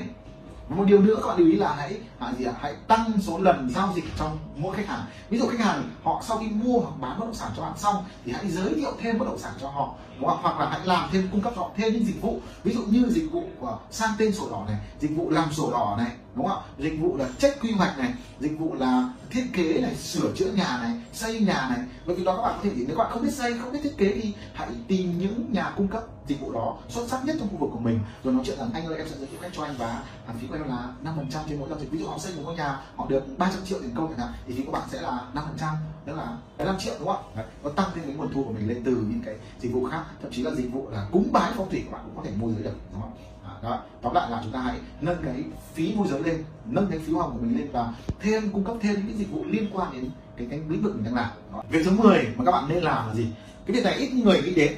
một 0.70 0.84
điều 0.88 1.02
nữa 1.02 1.16
các 1.16 1.28
bạn 1.28 1.38
lưu 1.38 1.48
ý 1.48 1.56
là 1.56 1.76
hãy 1.78 1.98
à, 2.20 2.34
gì 2.38 2.46
ạ? 2.46 2.54
Hãy 2.60 2.76
tăng 2.88 3.12
số 3.22 3.38
lần 3.38 3.70
giao 3.76 3.94
dịch 3.96 4.06
trong 4.18 4.38
mỗi 4.58 4.76
khách 4.76 4.88
hàng. 4.88 5.06
Ví 5.30 5.40
dụ 5.40 5.48
khách 5.48 5.60
hàng 5.60 5.84
họ 6.04 6.24
sau 6.28 6.38
khi 6.38 6.48
mua 6.50 6.80
hoặc 6.80 6.94
bán 7.02 7.20
bất 7.20 7.26
động 7.26 7.36
sản 7.36 7.52
cho 7.58 7.64
bạn 7.64 7.78
xong 7.78 8.06
thì 8.26 8.32
hãy 8.32 8.48
giới 8.48 8.74
thiệu 8.74 8.92
thêm 9.02 9.20
bất 9.20 9.26
động 9.26 9.40
sản 9.40 9.54
cho 9.62 9.70
họ. 9.70 9.94
Hoặc 10.20 10.60
là 10.60 10.70
hãy 10.70 10.80
làm 10.86 11.10
thêm 11.12 11.30
cung 11.32 11.42
cấp 11.42 11.54
cho 11.56 11.62
họ 11.62 11.72
thêm 11.78 11.94
những 11.94 12.06
dịch 12.06 12.22
vụ. 12.22 12.40
Ví 12.64 12.74
dụ 12.74 12.82
như 12.82 13.10
dịch 13.10 13.32
vụ 13.32 13.44
của 13.60 13.80
sang 13.92 14.12
tên 14.18 14.34
sổ 14.34 14.50
đỏ 14.52 14.64
này 14.68 14.76
dịch 15.00 15.12
vụ 15.16 15.30
làm 15.30 15.54
sổ 15.54 15.72
đỏ 15.72 15.96
này 15.98 16.12
đúng 16.36 16.48
không 16.48 16.58
ạ? 16.58 16.66
Dịch 16.80 16.98
vụ 17.02 17.18
là 17.18 17.26
check 17.40 17.62
quy 17.62 17.72
hoạch 17.72 17.98
này 17.98 18.14
dịch 18.40 18.60
vụ 18.60 18.76
là 18.80 19.10
thiết 19.30 19.46
kế 19.54 19.82
này 19.82 19.96
sửa 19.96 20.34
chữa 20.36 20.52
nhà 20.52 20.80
này 20.84 20.92
xây 21.14 21.40
nhà 21.40 21.68
này. 21.70 21.80
Bởi 22.06 22.16
vì 22.16 22.24
đó 22.26 22.36
các 22.36 22.42
bạn 22.42 22.54
có 22.54 22.60
thể 22.64 22.72
nếu 22.76 22.98
các 22.98 23.04
bạn 23.04 23.12
không 23.12 23.24
biết 23.24 23.34
xây 23.34 23.54
không 23.62 23.72
biết 23.72 23.80
thiết 23.84 23.98
kế 23.98 24.20
thì 24.22 24.34
hãy 24.54 24.70
tìm 24.88 25.20
những 25.20 25.54
nhà 25.54 25.74
cung 25.78 25.88
cấp 25.88 26.04
dịch 26.28 26.42
vụ 26.42 26.52
đó 26.52 26.78
xuất 26.90 27.08
sắc 27.08 27.26
nhất 27.26 27.36
trong 27.40 27.50
khu 27.50 27.58
vực 27.58 27.70
của 27.74 27.80
mình. 27.80 28.00
Rồi 28.24 28.34
nói 28.34 28.44
chuyện 28.46 28.58
rằng 28.58 28.70
anh 28.74 28.86
ơi 28.86 28.98
em 28.98 29.08
sẽ 29.10 29.16
giới 29.18 29.28
thiệu 29.28 29.40
khách 29.42 29.52
cho 29.54 29.64
anh 29.64 29.76
và 29.78 30.04
phí 30.40 30.48
của 30.48 30.56
em 30.56 30.68
là 30.68 30.94
năm 31.02 31.14
phần 31.18 31.28
trăm 31.32 31.44
trên 31.50 31.60
mỗi 31.60 31.70
giao 31.70 31.80
dịch. 31.80 31.92
Ví 31.92 32.00
dụ 32.00 32.08
họ 32.08 32.18
xây 32.18 32.36
một 32.36 32.42
ngôi 32.46 32.56
nhà 32.56 32.80
họ 32.96 33.06
được 33.10 33.24
300 33.38 33.66
triệu 33.66 33.80
tiền 33.82 33.92
công 33.96 34.08
chẳng 34.08 34.20
hạn 34.20 34.30
thì 34.48 34.54
phí 34.54 34.64
của 34.64 34.72
bạn 34.72 34.88
sẽ 34.92 35.02
là 35.02 35.22
năm 35.34 35.44
phần 35.48 35.58
trăm 35.58 35.76
tức 36.06 36.14
là 36.16 36.38
5 36.58 36.76
triệu 36.80 36.94
đúng 37.00 37.08
không 37.08 37.24
ạ? 37.36 37.44
Nó 37.64 37.70
tăng 37.70 37.90
thêm 37.96 38.04
cái 38.06 38.16
nguồn 38.16 38.34
thu 38.34 38.44
của 38.44 38.52
mình 38.52 38.68
lên 38.68 38.82
từ 38.86 38.92
những 38.92 39.22
cái 39.26 39.36
dịch 39.60 39.74
vụ 39.74 39.86
khác 39.86 40.04
thậm 40.22 40.32
chí 40.32 40.42
là 40.42 40.52
dịch 40.52 40.72
vụ 40.72 40.90
là 40.90 41.08
cúng 41.12 41.28
bái 41.32 41.52
phong 41.56 41.70
thủy 41.70 41.84
các 41.86 41.92
bạn 41.92 42.02
cũng 42.06 42.16
có 42.18 42.30
thể 42.30 42.32
môi 42.38 42.54
giới 42.54 42.64
được 42.64 42.76
đúng 42.94 43.02
không 43.02 43.14
à, 43.44 43.52
đó. 43.64 43.82
Tóm 44.02 44.14
lại 44.14 44.32
là 44.32 44.40
chúng 44.44 44.52
ta 44.52 44.60
hãy 44.60 44.80
nâng 45.02 45.24
cái 45.24 45.44
phí 45.74 45.94
môi 45.96 46.08
giới 46.08 46.24
lên 46.24 46.44
nâng 46.66 46.88
cái 46.88 47.00
phí 47.00 47.14
hoa 47.14 47.28
của 47.28 47.38
mình 47.42 47.58
lên 47.58 47.70
và 47.72 47.94
thêm 48.20 48.52
cung 48.52 48.64
cấp 48.64 48.76
thêm 48.82 49.08
những 49.08 49.18
dịch 49.18 49.32
vụ 49.32 49.46
liên 49.46 49.68
quan 49.74 49.92
đến 49.94 50.10
cái 50.38 50.48
cái 50.50 50.62
lĩnh 50.70 50.84
vực 50.84 50.96
mình 50.96 51.04
đang 51.04 51.16
làm. 51.16 51.30
Đó. 51.54 51.64
việc 51.70 51.80
thứ 51.86 51.92
10 51.92 52.28
mà 52.36 52.46
các 52.46 52.52
bạn 52.52 52.70
nên 52.70 52.84
làm 52.84 53.08
là 53.08 53.16
gì? 53.16 53.28
Cái 53.66 53.76
việc 53.76 53.84
này 53.84 53.94
ít 53.94 54.14
người 54.14 54.42
nghĩ 54.42 54.54
đến 54.54 54.74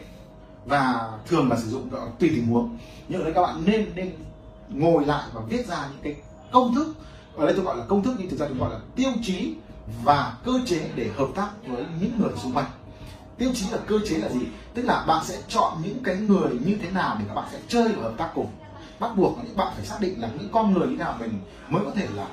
và 0.66 1.12
thường 1.28 1.50
là 1.50 1.58
sử 1.58 1.70
dụng 1.70 1.90
tùy 2.20 2.30
tình 2.30 2.48
huống. 2.48 2.78
Nhưng 3.08 3.22
ở 3.22 3.24
đây 3.24 3.34
các 3.34 3.42
bạn 3.42 3.64
nên 3.66 3.92
nên 3.96 4.12
ngồi 4.70 5.06
lại 5.06 5.24
và 5.34 5.42
viết 5.50 5.68
ra 5.68 5.88
những 5.92 6.02
cái 6.04 6.16
công 6.52 6.76
thức. 6.76 6.94
Ở 7.36 7.46
đây 7.46 7.56
tôi 7.56 7.66
gọi 7.66 7.78
là 7.78 7.86
công 7.86 8.04
thức, 8.04 8.16
nhưng 8.20 8.30
thực 8.30 8.40
ra 8.40 8.46
tôi 8.48 8.58
gọi 8.58 8.70
là 8.70 8.80
tiêu 8.96 9.12
chí 9.24 9.54
và 10.04 10.38
cơ 10.46 10.52
chế 10.66 10.90
để 10.96 11.10
hợp 11.18 11.28
tác 11.36 11.50
với 11.68 11.86
những 12.02 12.12
người 12.20 12.30
xung 12.44 12.54
quanh. 12.54 12.66
Tiêu 13.38 13.52
chí 13.56 13.66
là 13.72 13.78
cơ 13.88 14.00
chế 14.10 14.18
là 14.18 14.30
gì? 14.30 14.40
Tức 14.74 14.82
là 14.82 15.06
bạn 15.08 15.26
sẽ 15.26 15.42
chọn 15.48 15.74
những 15.84 16.04
cái 16.04 16.16
người 16.16 16.50
như 16.66 16.78
thế 16.82 16.92
nào 16.92 17.16
để 17.20 17.26
các 17.28 17.34
bạn 17.34 17.48
sẽ 17.52 17.60
chơi 17.68 17.88
và 17.92 18.04
hợp 18.04 18.14
tác 18.18 18.30
cùng. 18.36 18.48
Bắt 19.00 19.16
buộc 19.16 19.38
là 19.38 19.44
những 19.44 19.58
bạn 19.58 19.74
phải 19.76 19.86
xác 19.86 19.98
định 20.00 20.22
là 20.22 20.30
những 20.40 20.50
con 20.52 20.74
người 20.74 20.88
như 20.88 20.96
nào 20.96 21.16
mình 21.20 21.40
mới 21.70 21.86
có 21.86 21.92
thể 21.92 22.08
là 22.16 22.28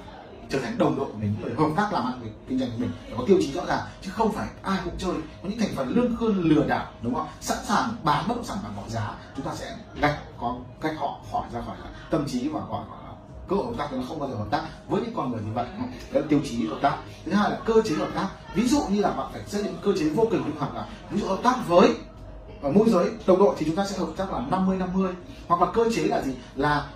trở 0.51 0.59
thành 0.59 0.79
đồng 0.79 0.97
đội 0.97 1.07
của 1.07 1.19
mình 1.19 1.35
người 1.43 1.55
hợp 1.55 1.71
tác 1.77 1.93
làm 1.93 2.05
ăn 2.05 2.21
với 2.21 2.31
kinh 2.49 2.59
doanh 2.59 2.71
của 2.71 2.79
mình, 2.79 2.91
phải 3.03 3.15
có 3.19 3.25
tiêu 3.27 3.39
chí 3.41 3.53
rõ 3.53 3.67
ràng, 3.67 3.87
chứ 4.03 4.11
không 4.11 4.33
phải 4.33 4.49
ai 4.63 4.79
cũng 4.85 4.95
chơi. 4.99 5.15
Có 5.43 5.49
những 5.49 5.59
thành 5.59 5.75
phần 5.77 5.89
lương 5.89 6.17
khơn 6.17 6.43
lừa 6.43 6.65
đảo, 6.65 6.87
đúng 7.03 7.15
không? 7.15 7.27
Sẵn 7.41 7.59
sàng 7.65 7.97
bán 8.03 8.29
bất 8.29 8.35
động 8.35 8.45
sản 8.45 8.59
bằng 8.63 8.77
mọi 8.77 8.91
giá, 8.91 9.15
chúng 9.37 9.45
ta 9.45 9.55
sẽ 9.55 9.77
gạch, 10.01 10.19
có 10.41 10.57
cách 10.81 10.95
họ 10.99 11.21
khỏi 11.33 11.47
ra 11.53 11.61
khỏi 11.67 11.77
tâm 12.11 12.25
trí 12.29 12.49
và 12.49 12.61
gọi 12.71 12.85
cơ 13.49 13.57
hội 13.57 13.67
hợp 13.67 13.75
tác 13.79 13.93
nó 13.93 14.03
không 14.09 14.19
bao 14.19 14.29
giờ 14.29 14.37
hợp 14.37 14.47
tác 14.51 14.63
với 14.89 15.01
những 15.01 15.15
con 15.17 15.33
người 15.33 15.41
như 15.41 15.53
vậy. 15.55 15.67
Đó 16.13 16.21
là 16.21 16.27
tiêu 16.29 16.41
chí 16.45 16.67
hợp 16.67 16.79
tác. 16.83 16.97
Thứ 17.25 17.33
hai 17.33 17.51
là 17.51 17.59
cơ 17.65 17.75
chế 17.85 17.95
hợp 17.95 18.11
tác. 18.15 18.29
Ví 18.55 18.69
dụ 18.69 18.83
như 18.91 19.01
là 19.01 19.11
bạn 19.11 19.27
phải 19.33 19.43
xây 19.47 19.63
dựng 19.63 19.75
cơ 19.85 19.93
chế 19.99 20.09
vô 20.09 20.27
cùng 20.31 20.45
linh 20.45 20.57
hoạt 20.59 20.75
là, 20.75 20.87
ví 21.11 21.21
dụ 21.21 21.27
hợp 21.27 21.39
tác 21.43 21.69
với, 21.69 21.95
ở 22.63 22.73
môi 22.73 22.91
giới, 22.91 23.11
đồng 23.27 23.39
đội 23.39 23.55
thì 23.59 23.67
chúng 23.67 23.77
ta 23.77 23.87
sẽ 23.87 23.99
hợp 23.99 24.09
tác 24.17 24.33
là 24.33 24.41
50 24.51 24.77
50 24.77 25.13
hoặc 25.49 25.61
là 25.61 25.73
cơ 25.73 25.85
chế 25.95 26.03
là 26.03 26.23
gì? 26.23 26.33
Là, 26.55 26.87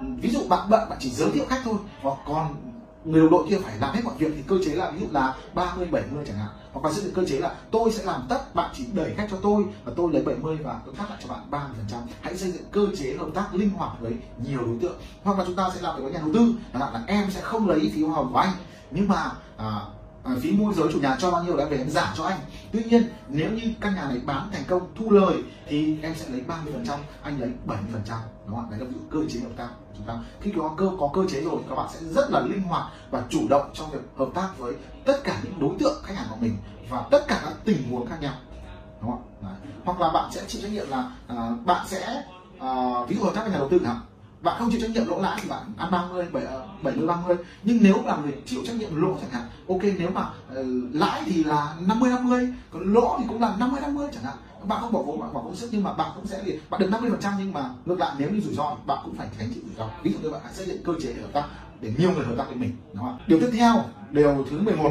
ví 0.00 0.30
dụ 0.30 0.40
bạn 0.48 0.70
bận, 0.70 0.88
bạn 0.88 0.98
chỉ 1.00 1.10
giới 1.10 1.30
thiệu 1.30 1.44
khách 1.48 1.60
thôi, 1.64 1.74
hoặc 2.02 2.18
còn 2.26 2.54
người 3.04 3.20
đồng 3.20 3.30
đội 3.30 3.46
kia 3.50 3.58
phải 3.58 3.78
làm 3.78 3.94
hết 3.94 4.00
mọi 4.04 4.14
việc 4.18 4.32
thì 4.36 4.42
cơ 4.46 4.56
chế 4.64 4.74
là 4.74 4.90
ví 4.90 5.00
dụ 5.00 5.06
là 5.10 5.36
30 5.54 5.88
70 5.90 6.24
chẳng 6.26 6.36
hạn. 6.36 6.48
Hoặc 6.72 6.84
là 6.84 6.92
xây 6.92 7.04
dựng 7.04 7.14
cơ 7.14 7.24
chế 7.24 7.38
là 7.38 7.54
tôi 7.70 7.92
sẽ 7.92 8.04
làm 8.04 8.26
tất 8.28 8.54
bạn 8.54 8.70
chỉ 8.74 8.86
đẩy 8.92 9.14
khách 9.16 9.28
cho 9.30 9.36
tôi 9.42 9.64
và 9.84 9.92
tôi 9.96 10.12
lấy 10.12 10.22
70 10.22 10.58
và 10.64 10.80
tôi 10.86 10.94
phát 10.94 11.10
lại 11.10 11.18
cho 11.22 11.28
bạn 11.28 11.50
30 11.50 11.70
phần 11.76 11.86
trăm. 11.88 12.00
Hãy 12.20 12.36
xây 12.36 12.50
dựng 12.50 12.62
cơ 12.70 12.86
chế 12.98 13.16
hợp 13.18 13.28
tác 13.34 13.54
linh 13.54 13.70
hoạt 13.70 14.00
với 14.00 14.12
nhiều 14.46 14.60
đối 14.66 14.76
tượng. 14.82 15.00
Hoặc 15.22 15.38
là 15.38 15.44
chúng 15.46 15.56
ta 15.56 15.70
sẽ 15.74 15.80
làm 15.80 15.96
việc 15.96 16.02
với 16.02 16.12
nhà 16.12 16.20
đầu 16.20 16.30
tư 16.34 16.52
là, 16.72 16.90
là 16.90 17.02
em 17.06 17.30
sẽ 17.30 17.40
không 17.40 17.68
lấy 17.68 17.92
phí 17.94 18.02
hoa 18.02 18.14
hồng 18.14 18.32
của 18.32 18.38
anh. 18.38 18.52
Nhưng 18.90 19.08
mà 19.08 19.32
à, 19.56 19.80
Ờ, 20.22 20.36
phí 20.40 20.52
môi 20.52 20.74
giới 20.74 20.88
chủ 20.92 21.00
nhà 21.00 21.16
cho 21.18 21.30
bao 21.30 21.44
nhiêu 21.44 21.56
là 21.56 21.64
em 21.64 21.70
về 21.70 21.78
em 21.78 21.90
giảm 21.90 22.08
cho 22.16 22.24
anh. 22.24 22.38
Tuy 22.72 22.84
nhiên 22.84 23.02
nếu 23.28 23.50
như 23.50 23.62
căn 23.80 23.94
nhà 23.94 24.04
này 24.08 24.20
bán 24.26 24.50
thành 24.52 24.62
công 24.68 24.82
thu 24.94 25.10
lời 25.10 25.42
thì 25.68 25.96
em 26.02 26.14
sẽ 26.14 26.28
lấy 26.30 26.40
30 26.40 26.72
phần 26.72 26.84
trăm 26.86 27.00
anh 27.22 27.40
lấy 27.40 27.50
70 27.66 27.90
phần 27.92 28.02
trăm. 28.04 28.18
Đúng 28.46 28.56
không 28.56 28.70
đấy 28.70 28.80
là 28.80 28.86
cơ 29.10 29.18
chế 29.28 29.40
hợp 29.40 29.50
tác 29.56 29.68
chúng 29.96 30.06
ta. 30.06 30.14
Khi 30.40 30.52
có 30.58 30.74
cơ 30.76 30.90
có 31.00 31.10
cơ 31.14 31.24
chế 31.28 31.40
rồi 31.40 31.56
các 31.68 31.74
bạn 31.74 31.88
sẽ 31.92 32.00
rất 32.00 32.30
là 32.30 32.40
linh 32.40 32.62
hoạt 32.62 32.92
và 33.10 33.22
chủ 33.28 33.48
động 33.48 33.70
trong 33.74 33.90
việc 33.90 34.00
hợp 34.16 34.28
tác 34.34 34.48
với 34.58 34.74
tất 35.04 35.24
cả 35.24 35.40
những 35.44 35.60
đối 35.60 35.74
tượng 35.78 36.02
khách 36.02 36.14
hàng 36.16 36.26
của 36.30 36.36
mình 36.40 36.56
và 36.90 37.04
tất 37.10 37.24
cả 37.28 37.40
các 37.44 37.52
tình 37.64 37.90
huống 37.90 38.06
khác 38.06 38.16
nhau. 38.20 38.34
Đúng 39.00 39.10
không 39.10 39.22
đấy. 39.42 39.72
hoặc 39.84 40.00
là 40.00 40.12
bạn 40.12 40.30
sẽ 40.32 40.42
chịu 40.48 40.62
trách 40.62 40.72
nhiệm 40.72 40.90
là 40.90 41.10
uh, 41.32 41.66
bạn 41.66 41.86
sẽ 41.86 42.22
uh, 42.56 43.08
ví 43.08 43.16
dụ 43.16 43.24
hợp 43.24 43.32
tác 43.34 43.42
với 43.42 43.50
nhà 43.50 43.58
đầu 43.58 43.68
tư 43.68 43.78
chẳng 43.84 44.00
bạn 44.42 44.56
không 44.58 44.70
chịu 44.70 44.80
trách 44.80 44.90
nhiệm 44.90 45.08
lỗ 45.08 45.20
lãi 45.20 45.38
thì 45.42 45.48
bạn 45.48 45.62
ăn 45.76 45.90
30 45.90 46.26
70 46.82 47.06
30 47.06 47.36
nhưng 47.62 47.78
nếu 47.82 48.02
là 48.04 48.16
người 48.16 48.34
chịu 48.46 48.60
trách 48.66 48.76
nhiệm 48.76 49.02
lỗ 49.02 49.16
chẳng 49.20 49.30
hạn 49.30 49.42
ok 49.68 49.82
nếu 49.98 50.10
mà 50.10 50.22
uh, 50.22 50.66
lãi 50.92 51.22
thì 51.26 51.44
là 51.44 51.74
50 51.80 52.10
50 52.10 52.48
còn 52.70 52.94
lỗ 52.94 53.16
thì 53.18 53.24
cũng 53.28 53.40
là 53.40 53.56
50 53.58 53.80
50 53.80 54.08
chẳng 54.12 54.24
hạn. 54.24 54.36
Bạn 54.64 54.80
không 54.80 54.92
bỏ 54.92 55.02
vốn 55.02 55.20
bạn 55.20 55.32
bỏ 55.32 55.42
công 55.42 55.56
sức 55.56 55.68
nhưng 55.72 55.82
mà 55.82 55.92
bạn 55.92 56.10
cũng 56.14 56.26
sẽ 56.26 56.42
gì 56.44 56.58
bạn 56.70 56.80
được 56.80 56.90
50 56.90 57.10
phần 57.10 57.20
trăm 57.20 57.32
nhưng 57.38 57.52
mà 57.52 57.70
ngược 57.84 57.98
lại 57.98 58.10
nếu 58.18 58.30
như 58.30 58.40
rủi 58.40 58.54
ro 58.54 58.76
bạn 58.86 58.98
cũng 59.04 59.14
phải 59.16 59.28
gánh 59.38 59.48
chịu 59.54 59.62
rủi 59.66 59.74
ro. 59.78 59.88
Ví 60.02 60.12
dụ 60.12 60.18
như 60.18 60.30
bạn 60.30 60.40
hãy 60.44 60.54
xây 60.54 60.66
dựng 60.66 60.82
cơ 60.84 60.92
chế 61.02 61.12
để 61.12 61.22
hợp 61.22 61.32
tác 61.32 61.44
để 61.80 61.92
nhiều 61.98 62.12
người 62.12 62.24
hợp 62.24 62.34
tác 62.38 62.44
với 62.46 62.56
mình 62.56 62.76
đúng 62.94 63.04
không? 63.04 63.18
điều 63.26 63.40
tiếp 63.40 63.50
theo 63.52 63.84
điều 64.10 64.46
thứ 64.50 64.60
11 64.60 64.90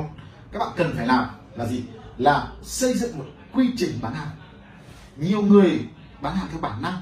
các 0.51 0.59
bạn 0.59 0.69
cần 0.75 0.93
phải 0.95 1.07
làm 1.07 1.25
là 1.55 1.65
gì? 1.65 1.83
Là 2.17 2.47
xây 2.61 2.93
dựng 2.93 3.17
một 3.17 3.25
quy 3.53 3.69
trình 3.77 3.99
bán 4.01 4.13
hàng. 4.13 4.29
Nhiều 5.17 5.41
người 5.41 5.79
bán 6.21 6.35
hàng 6.35 6.47
theo 6.51 6.61
bản 6.61 6.81
năng 6.81 6.97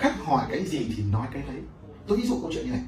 khách 0.00 0.24
hỏi 0.24 0.46
cái 0.50 0.66
gì 0.66 0.92
thì 0.96 1.02
nói 1.02 1.26
cái 1.32 1.42
đấy. 1.42 1.60
Tôi 2.06 2.18
ví 2.18 2.28
dụ 2.28 2.38
câu 2.40 2.50
chuyện 2.54 2.66
như 2.66 2.72
này. 2.72 2.82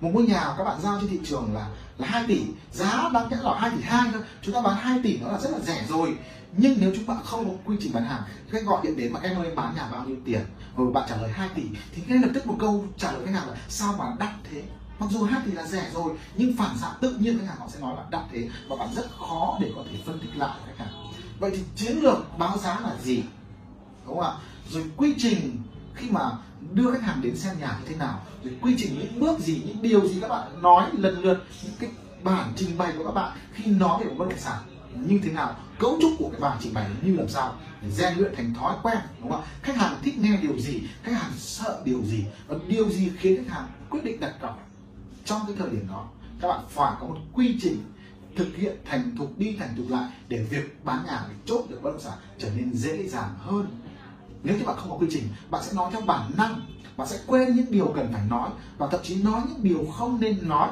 Một 0.00 0.10
ngôi 0.14 0.22
nhà 0.22 0.54
các 0.58 0.64
bạn 0.64 0.80
giao 0.82 0.98
trên 1.00 1.10
thị 1.10 1.20
trường 1.24 1.54
là 1.54 1.68
là 1.98 2.06
2 2.06 2.24
tỷ, 2.28 2.40
giá 2.72 3.10
đáng 3.12 3.28
nhẽ 3.30 3.36
là 3.42 3.54
2 3.58 3.70
tỷ 3.70 3.82
hai 3.82 4.10
thôi. 4.12 4.22
Chúng 4.42 4.54
ta 4.54 4.60
bán 4.60 4.76
2 4.76 5.00
tỷ 5.02 5.18
nó 5.18 5.32
là 5.32 5.38
rất 5.38 5.50
là 5.50 5.58
rẻ 5.58 5.84
rồi. 5.88 6.16
Nhưng 6.56 6.76
nếu 6.80 6.92
chúng 6.94 7.06
bạn 7.06 7.18
không 7.24 7.48
có 7.48 7.54
quy 7.64 7.76
trình 7.80 7.92
bán 7.92 8.04
hàng 8.04 8.22
khách 8.50 8.64
gọi 8.64 8.80
điện 8.82 8.96
đến 8.96 9.12
mà 9.12 9.20
em 9.22 9.38
ơi 9.38 9.54
bán 9.56 9.74
nhà 9.76 9.88
bao 9.92 10.04
nhiêu 10.04 10.16
tiền? 10.24 10.40
Rồi 10.76 10.92
bạn 10.92 11.04
trả 11.08 11.16
lời 11.16 11.30
2 11.32 11.48
tỷ, 11.54 11.62
thì 11.94 12.02
ngay 12.06 12.18
lập 12.18 12.28
tức 12.34 12.46
một 12.46 12.56
câu 12.58 12.84
trả 12.98 13.12
lời 13.12 13.22
khách 13.26 13.32
hàng 13.32 13.48
là, 13.48 13.56
sao 13.68 13.94
mà 13.98 14.04
đắt 14.18 14.30
thế? 14.50 14.62
Mặc 14.98 15.06
dù 15.10 15.24
2 15.24 15.40
tỷ 15.46 15.52
là 15.52 15.66
rẻ 15.66 15.90
rồi, 15.94 16.12
nhưng 16.36 16.56
phản 16.56 16.78
xạ 16.78 16.88
tự 17.00 17.16
nhiên 17.18 17.38
khách 17.38 17.46
hàng 17.46 17.56
họ 17.58 17.68
sẽ 17.68 17.80
nói 17.80 17.94
là 17.96 18.04
đắt 18.10 18.22
thế 18.32 18.48
và 18.68 18.76
bạn 18.76 18.88
rất 18.94 19.06
khó 19.18 19.58
để 19.60 19.72
có 19.76 19.82
thể 19.90 19.98
phân 20.06 20.20
tích 20.20 20.36
lại 20.36 20.58
khách 20.66 20.84
hàng. 20.84 21.12
Vậy 21.38 21.50
thì 21.54 21.62
chiến 21.76 21.98
lược 22.02 22.38
báo 22.38 22.58
giá 22.58 22.80
là 22.80 22.96
gì? 23.02 23.22
Đúng 24.06 24.18
không 24.18 24.24
ạ? 24.24 24.32
Rồi 24.70 24.84
quy 24.96 25.14
trình 25.18 25.56
khi 25.96 26.10
mà 26.10 26.30
đưa 26.72 26.92
khách 26.92 27.02
hàng 27.02 27.20
đến 27.22 27.36
xem 27.36 27.58
nhà 27.60 27.78
như 27.80 27.88
thế 27.88 27.96
nào, 27.96 28.22
rồi 28.44 28.54
quy 28.62 28.74
trình 28.78 28.98
những 28.98 29.20
bước 29.20 29.38
gì, 29.38 29.62
những 29.66 29.82
điều 29.82 30.08
gì 30.08 30.20
các 30.20 30.28
bạn 30.28 30.62
nói 30.62 30.90
lần 30.92 31.22
lượt, 31.22 31.44
những 31.64 31.72
cái 31.80 31.90
bản 32.22 32.52
trình 32.56 32.78
bày 32.78 32.92
của 32.98 33.04
các 33.04 33.14
bạn 33.14 33.38
khi 33.52 33.66
nói 33.66 34.04
về 34.04 34.10
một 34.10 34.14
bất 34.18 34.28
động 34.28 34.38
sản 34.38 34.62
như 34.94 35.20
thế 35.24 35.32
nào, 35.32 35.56
cấu 35.78 35.98
trúc 36.00 36.12
của 36.18 36.28
cái 36.32 36.40
bản 36.40 36.58
trình 36.60 36.74
bày 36.74 36.90
như 37.02 37.16
làm 37.16 37.28
sao 37.28 37.54
để 37.82 37.90
rèn 37.90 38.18
luyện 38.18 38.34
thành 38.36 38.54
thói 38.54 38.74
quen, 38.82 38.98
đúng 39.20 39.30
không 39.30 39.42
khách 39.62 39.76
hàng 39.76 39.96
thích 40.02 40.18
nghe 40.18 40.38
điều 40.42 40.58
gì, 40.58 40.82
khách 41.02 41.12
hàng 41.12 41.32
sợ 41.36 41.82
điều 41.84 42.02
gì, 42.04 42.24
và 42.46 42.56
điều 42.68 42.90
gì 42.90 43.12
khiến 43.18 43.44
khách 43.44 43.54
hàng 43.54 43.68
quyết 43.90 44.04
định 44.04 44.20
đặt 44.20 44.34
cọc 44.40 44.68
trong 45.24 45.40
cái 45.46 45.56
thời 45.58 45.70
điểm 45.70 45.86
đó? 45.88 46.08
Các 46.40 46.48
bạn 46.48 46.60
phải 46.68 46.92
có 47.00 47.06
một 47.06 47.16
quy 47.32 47.58
trình 47.60 47.82
thực 48.36 48.56
hiện 48.56 48.76
thành 48.84 49.16
thục, 49.18 49.38
đi 49.38 49.56
thành 49.58 49.74
thục 49.76 49.90
lại 49.90 50.10
để 50.28 50.46
việc 50.50 50.84
bán 50.84 51.06
nhà 51.06 51.20
để 51.28 51.34
chốt 51.46 51.64
được 51.68 51.82
bất 51.82 51.90
động 51.90 52.00
sản 52.00 52.18
trở 52.38 52.50
nên 52.56 52.74
dễ 52.74 53.08
dàng 53.08 53.34
hơn 53.38 53.66
nếu 54.46 54.58
như 54.58 54.64
bạn 54.64 54.76
không 54.78 54.90
có 54.90 54.96
quy 54.96 55.06
trình, 55.10 55.28
bạn 55.50 55.62
sẽ 55.64 55.72
nói 55.72 55.90
theo 55.92 56.00
bản 56.00 56.30
năng, 56.36 56.60
bạn 56.96 57.08
sẽ 57.08 57.18
quên 57.26 57.56
những 57.56 57.70
điều 57.70 57.92
cần 57.96 58.12
phải 58.12 58.22
nói 58.30 58.50
và 58.78 58.86
thậm 58.86 59.00
chí 59.04 59.22
nói 59.22 59.40
những 59.48 59.62
điều 59.62 59.86
không 59.92 60.20
nên 60.20 60.48
nói. 60.48 60.68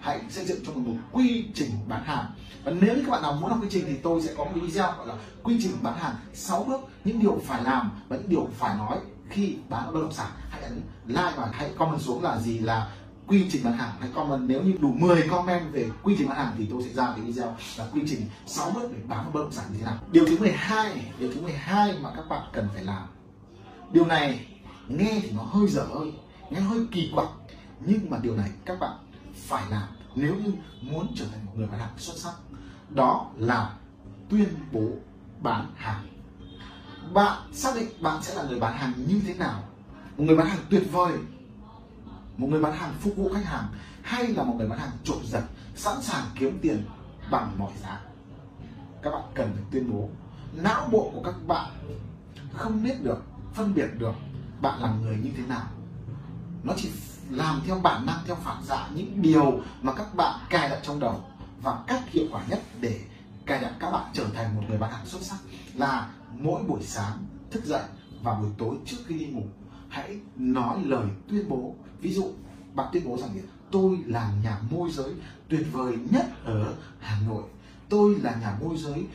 Hãy 0.00 0.20
xây 0.30 0.44
dựng 0.44 0.64
cho 0.66 0.72
mình 0.72 0.84
một 0.84 1.00
quy 1.12 1.46
trình 1.54 1.70
bán 1.88 2.04
hàng. 2.04 2.24
Và 2.64 2.72
nếu 2.80 2.96
như 2.96 3.02
các 3.06 3.10
bạn 3.10 3.22
nào 3.22 3.32
muốn 3.32 3.50
học 3.50 3.58
quy 3.62 3.68
trình 3.70 3.84
thì 3.86 3.96
tôi 3.96 4.22
sẽ 4.22 4.34
có 4.36 4.44
một 4.44 4.50
video 4.54 4.92
gọi 4.98 5.06
là 5.06 5.14
quy 5.42 5.58
trình 5.62 5.72
bán 5.82 5.94
hàng 5.98 6.14
6 6.34 6.64
bước, 6.64 6.80
những 7.04 7.20
điều 7.20 7.40
phải 7.46 7.62
làm 7.62 7.90
và 8.08 8.16
những 8.16 8.28
điều 8.28 8.48
phải 8.58 8.76
nói 8.78 8.98
khi 9.28 9.56
bán 9.68 9.92
bất 9.92 10.00
động 10.00 10.12
sản. 10.12 10.30
Hãy 10.50 10.62
ấn 10.62 10.80
like 11.06 11.32
và 11.36 11.48
hãy 11.52 11.70
comment 11.78 12.00
xuống 12.00 12.22
là 12.22 12.38
gì 12.38 12.58
là 12.58 12.90
quy 13.26 13.46
trình 13.50 13.64
bán 13.64 13.72
hàng. 13.72 13.92
Hãy 14.00 14.10
comment 14.14 14.48
nếu 14.48 14.62
như 14.62 14.74
đủ 14.80 14.92
10 14.92 15.28
comment 15.28 15.72
về 15.72 15.90
quy 16.02 16.14
trình 16.18 16.28
bán 16.28 16.38
hàng 16.38 16.54
thì 16.58 16.66
tôi 16.70 16.82
sẽ 16.82 16.92
ra 16.92 17.12
cái 17.16 17.24
video 17.24 17.56
là 17.78 17.86
quy 17.92 18.02
trình 18.06 18.20
6 18.46 18.70
bước 18.70 18.90
để 18.92 18.98
bán 19.08 19.24
một 19.24 19.30
bất 19.34 19.40
động 19.40 19.52
sản 19.52 19.64
như 19.72 19.78
thế 19.78 19.84
nào. 19.84 19.98
Điều 20.12 20.26
thứ 20.26 20.38
12 20.38 21.12
điều 21.18 21.32
thứ 21.32 21.40
12 21.40 21.98
mà 22.02 22.10
các 22.16 22.28
bạn 22.28 22.42
cần 22.52 22.68
phải 22.74 22.84
làm. 22.84 23.06
Điều 23.92 24.06
này 24.06 24.46
nghe 24.88 25.20
thì 25.22 25.30
nó 25.30 25.42
hơi 25.42 25.68
dở 25.68 25.82
hơi 25.82 26.12
nghe 26.50 26.60
hơi 26.60 26.86
kỳ 26.90 27.10
quặc, 27.14 27.28
nhưng 27.80 28.10
mà 28.10 28.18
điều 28.22 28.36
này 28.36 28.50
các 28.64 28.80
bạn 28.80 28.92
phải 29.34 29.64
làm 29.70 29.88
nếu 30.14 30.34
như 30.34 30.52
muốn 30.80 31.12
trở 31.14 31.24
thành 31.32 31.46
một 31.46 31.52
người 31.56 31.66
bán 31.66 31.80
hàng 31.80 31.98
xuất 31.98 32.16
sắc. 32.16 32.32
Đó 32.90 33.30
là 33.36 33.74
tuyên 34.28 34.48
bố 34.72 34.88
bán 35.42 35.72
hàng. 35.76 36.06
Bạn 37.12 37.38
xác 37.52 37.74
định 37.74 37.88
bạn 38.00 38.22
sẽ 38.22 38.34
là 38.34 38.42
người 38.42 38.60
bán 38.60 38.76
hàng 38.76 38.92
như 39.08 39.20
thế 39.26 39.34
nào? 39.34 39.62
Một 40.16 40.24
người 40.24 40.36
bán 40.36 40.46
hàng 40.46 40.60
tuyệt 40.70 40.82
vời 40.92 41.12
một 42.36 42.48
người 42.50 42.62
bán 42.62 42.72
hàng, 42.72 42.94
phục 43.00 43.16
vụ 43.16 43.30
khách 43.34 43.44
hàng, 43.44 43.66
hay 44.02 44.26
là 44.26 44.42
một 44.42 44.54
người 44.58 44.68
bán 44.68 44.78
hàng 44.78 44.90
trộm 45.04 45.18
giật, 45.24 45.42
sẵn 45.76 46.02
sàng 46.02 46.24
kiếm 46.38 46.58
tiền 46.62 46.84
bằng 47.30 47.58
mọi 47.58 47.72
giá? 47.82 48.00
Các 49.02 49.10
bạn 49.10 49.22
cần 49.34 49.50
phải 49.54 49.62
tuyên 49.70 49.92
bố, 49.92 50.08
não 50.52 50.88
bộ 50.92 51.10
của 51.14 51.22
các 51.22 51.34
bạn 51.46 51.70
không 52.52 52.84
biết 52.84 53.02
được, 53.02 53.22
phân 53.54 53.74
biệt 53.74 53.88
được 53.98 54.14
bạn 54.60 54.82
là 54.82 54.92
người 54.92 55.16
như 55.16 55.30
thế 55.36 55.42
nào. 55.46 55.66
Nó 56.62 56.74
chỉ 56.76 56.90
làm 57.30 57.60
theo 57.66 57.80
bản 57.80 58.06
năng, 58.06 58.18
theo 58.26 58.36
phản 58.36 58.62
xạ, 58.64 58.88
những 58.94 59.22
điều 59.22 59.60
mà 59.82 59.92
các 59.92 60.14
bạn 60.14 60.40
cài 60.50 60.68
đặt 60.68 60.78
trong 60.82 61.00
đầu 61.00 61.24
và 61.62 61.84
cách 61.86 62.02
hiệu 62.10 62.24
quả 62.32 62.42
nhất 62.48 62.60
để 62.80 63.00
cài 63.46 63.60
đặt 63.60 63.72
các 63.78 63.90
bạn 63.90 64.10
trở 64.12 64.24
thành 64.34 64.56
một 64.56 64.62
người 64.68 64.78
bán 64.78 64.92
hàng 64.92 65.06
xuất 65.06 65.22
sắc 65.22 65.36
là 65.74 66.08
mỗi 66.38 66.62
buổi 66.62 66.82
sáng 66.82 67.18
thức 67.50 67.64
dậy 67.64 67.82
và 68.22 68.34
buổi 68.34 68.50
tối 68.58 68.76
trước 68.86 68.96
khi 69.06 69.18
đi 69.18 69.26
ngủ 69.26 69.42
hãy 69.92 70.20
nói 70.36 70.84
lời 70.84 71.06
tuyên 71.28 71.48
bố. 71.48 71.74
Ví 72.00 72.12
dụ, 72.12 72.32
bạn 72.74 72.88
tuyên 72.92 73.04
bố 73.08 73.16
rằng 73.16 73.30
tôi 73.70 73.98
là 74.06 74.32
nhà 74.44 74.58
môi 74.70 74.90
giới 74.90 75.14
tuyệt 75.48 75.66
vời 75.72 75.98
nhất 76.10 76.26
ở 76.44 76.76
hà 77.00 77.20
nội. 77.28 77.42
Tôi 77.88 78.14
là 78.22 78.34
nhà 78.40 78.58
môi 78.60 78.76
giới 78.76 79.06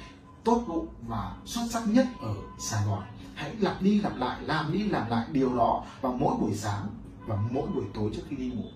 tốt 0.44 0.63
bụng 0.68 0.88
và 1.08 1.36
xuất 1.46 1.62
sắc 1.70 1.88
nhất 1.88 2.08
ở 2.22 2.36
sài 2.60 2.86
gòn. 2.86 3.04
Hãy 3.34 3.56
lặp 3.56 3.82
đi 3.82 4.02
lặp 4.02 4.18
lại, 4.18 4.44
làm 4.44 4.74
đi 4.74 4.90
làm 4.90 5.10
lại 5.10 5.28
điều 5.32 5.56
đó 5.56 5.86
vào 6.02 6.13
mỗi 6.13 6.38
buổi 6.38 6.54
sáng 6.54 6.88
và 7.28 7.36
mỗi 7.52 7.68
buổi 7.68 7.86
tối 7.94 8.12
trước 8.16 8.22
khi 8.30 8.36
đi 8.36 8.52
ngủ. 8.52 8.68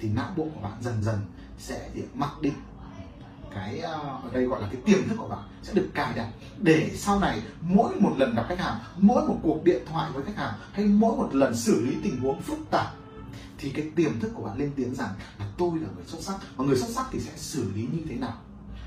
Thì 0.00 0.08
não 0.08 0.30
bộ 0.36 0.46
của 0.54 0.60
bạn 0.60 0.82
dần 0.82 1.02
dần 1.02 1.18
sẽ 1.58 1.90
mặc 2.14 2.30
định 2.40 2.54
cái 3.54 3.78
ờ, 3.78 3.92
ở 4.22 4.30
đây 4.32 4.44
gọi 4.44 4.62
là 4.62 4.68
cái 4.72 4.80
tiềm 4.84 5.08
thức 5.08 5.14
của 5.18 5.28
bạn 5.28 5.42
sẽ 5.62 5.74
được 5.74 5.88
cài 5.94 6.12
đặt 6.16 6.28
để 6.58 6.90
sau 6.94 7.20
này 7.20 7.42
mỗi 7.60 7.94
một 8.00 8.12
lần 8.16 8.34
gặp 8.34 8.46
khách 8.48 8.58
hàng, 8.58 8.78
mỗi 8.96 9.28
một 9.28 9.36
cuộc 9.42 9.64
điện 9.64 9.82
thoại 9.86 10.10
với 10.14 10.24
khách 10.24 10.36
hàng 10.36 10.54
hay 10.72 10.84
mỗi 10.84 11.16
một 11.16 11.34
lần 11.34 11.56
xử 11.56 11.84
lý 11.84 11.96
tình 12.02 12.20
huống 12.20 12.40
phức 12.40 12.58
tạp 12.70 12.86
thì 13.58 13.70
cái 13.70 13.90
tiềm 13.96 14.20
thức 14.20 14.30
của 14.34 14.42
bạn 14.42 14.58
lên 14.58 14.72
tiếng 14.76 14.94
rằng 14.94 15.14
là 15.38 15.46
tôi 15.58 15.70
là 15.78 15.88
người 15.96 16.04
xuất 16.06 16.20
sắc 16.20 16.34
và 16.56 16.64
người 16.64 16.76
xuất 16.76 16.88
sắc 16.90 17.06
thì 17.10 17.20
sẽ 17.20 17.32
xử 17.36 17.70
lý 17.74 17.88
như 17.92 18.02
thế 18.08 18.16
nào 18.16 18.34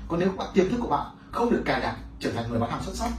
còn 0.08 0.20
nếu 0.20 0.30
bạn, 0.36 0.48
tiềm 0.54 0.70
thức 0.70 0.76
của 0.80 0.88
bạn 0.88 1.06
không 1.30 1.50
được 1.50 1.62
cài 1.64 1.80
đặt 1.80 1.96
trở 2.20 2.32
thành 2.32 2.50
người 2.50 2.60
bán 2.60 2.70
hàng 2.70 2.82
xuất 2.82 2.94
sắc 2.94 3.10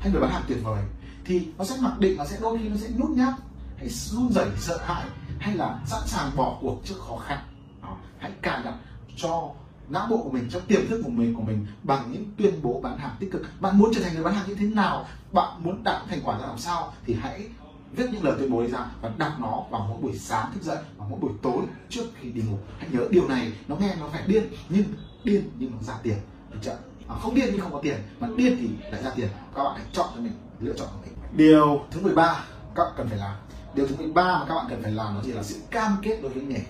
hay 0.00 0.12
người 0.12 0.20
bán 0.20 0.30
hàng 0.30 0.42
tuyệt 0.48 0.58
vời 0.62 0.82
thì 1.24 1.48
nó 1.58 1.64
sẽ 1.64 1.76
mặc 1.80 1.98
định, 1.98 2.16
nó 2.16 2.24
sẽ 2.24 2.38
đôi 2.40 2.58
khi 2.58 2.68
nó 2.68 2.76
sẽ 2.76 2.88
nhút 2.96 3.10
nhát 3.10 3.34
hay 3.78 3.88
run 3.88 4.32
rẩy, 4.32 4.48
sợ 4.58 4.78
hãi 4.84 5.04
hay 5.38 5.54
là 5.54 5.80
sẵn 5.86 6.00
sàng 6.06 6.30
bỏ 6.36 6.58
cuộc 6.60 6.80
trước 6.84 6.94
khó 6.98 7.16
khăn 7.16 7.38
Đó. 7.82 7.96
hãy 8.18 8.32
cài 8.42 8.62
đặt 8.62 8.74
cho 9.16 9.50
não 9.88 10.06
bộ 10.10 10.16
của 10.16 10.30
mình 10.30 10.48
trong 10.50 10.62
tiềm 10.66 10.88
thức 10.88 11.02
của 11.04 11.10
mình 11.10 11.34
của 11.34 11.42
mình 11.42 11.66
bằng 11.82 12.12
những 12.12 12.24
tuyên 12.36 12.62
bố 12.62 12.80
bán 12.80 12.98
hàng 12.98 13.16
tích 13.18 13.32
cực. 13.32 13.42
Bạn 13.60 13.78
muốn 13.78 13.90
trở 13.94 14.00
thành 14.02 14.14
người 14.14 14.24
bán 14.24 14.34
hàng 14.34 14.48
như 14.48 14.54
thế 14.54 14.66
nào? 14.66 15.06
Bạn 15.32 15.62
muốn 15.64 15.84
đạt 15.84 16.02
thành 16.08 16.20
quả 16.24 16.38
ra 16.38 16.46
làm 16.46 16.58
sao? 16.58 16.92
Thì 17.06 17.14
hãy 17.14 17.48
viết 17.92 18.06
những 18.12 18.24
lời 18.24 18.34
tuyên 18.38 18.50
bố 18.50 18.58
ấy 18.58 18.70
ra 18.70 18.86
và 19.00 19.10
đọc 19.18 19.32
nó 19.40 19.62
vào 19.70 19.86
mỗi 19.88 19.98
buổi 20.02 20.18
sáng 20.18 20.52
thức 20.54 20.62
dậy 20.62 20.78
và 20.96 21.06
mỗi 21.10 21.20
buổi 21.20 21.32
tối 21.42 21.62
trước 21.88 22.04
khi 22.20 22.30
đi 22.30 22.42
ngủ. 22.42 22.56
Hãy 22.78 22.88
nhớ 22.92 23.08
điều 23.10 23.28
này 23.28 23.52
nó 23.68 23.76
nghe 23.76 23.94
nó 24.00 24.08
phải 24.08 24.22
điên 24.26 24.44
nhưng 24.68 24.84
điên 25.24 25.50
nhưng 25.58 25.70
nó 25.70 25.78
ra 25.82 25.94
tiền. 26.02 26.16
Được 26.50 26.58
chưa? 26.62 26.78
À, 27.08 27.14
không 27.20 27.34
điên 27.34 27.48
nhưng 27.52 27.60
không 27.60 27.72
có 27.72 27.80
tiền 27.82 27.96
mà 28.20 28.28
điên 28.36 28.56
thì 28.60 28.68
lại 28.90 29.02
ra 29.02 29.10
tiền. 29.16 29.28
Các 29.54 29.64
bạn 29.64 29.74
hãy 29.76 29.86
chọn 29.92 30.06
cho 30.14 30.20
mình 30.20 30.32
lựa 30.60 30.72
chọn 30.72 30.88
của 30.92 30.98
mình. 31.04 31.12
Điều 31.32 31.80
thứ 31.90 32.00
13 32.00 32.44
các 32.74 32.84
bạn 32.84 32.92
cần 32.96 33.08
phải 33.08 33.18
làm. 33.18 33.34
Điều 33.74 33.86
thứ 33.86 33.96
13 33.96 34.22
mà 34.22 34.44
các 34.48 34.54
bạn 34.54 34.66
cần 34.68 34.82
phải 34.82 34.92
làm 34.92 35.14
đó 35.14 35.20
chỉ 35.24 35.32
là 35.32 35.42
sự 35.42 35.60
cam 35.70 35.96
kết 36.02 36.18
đối 36.22 36.30
với 36.30 36.42
nghề 36.42 36.60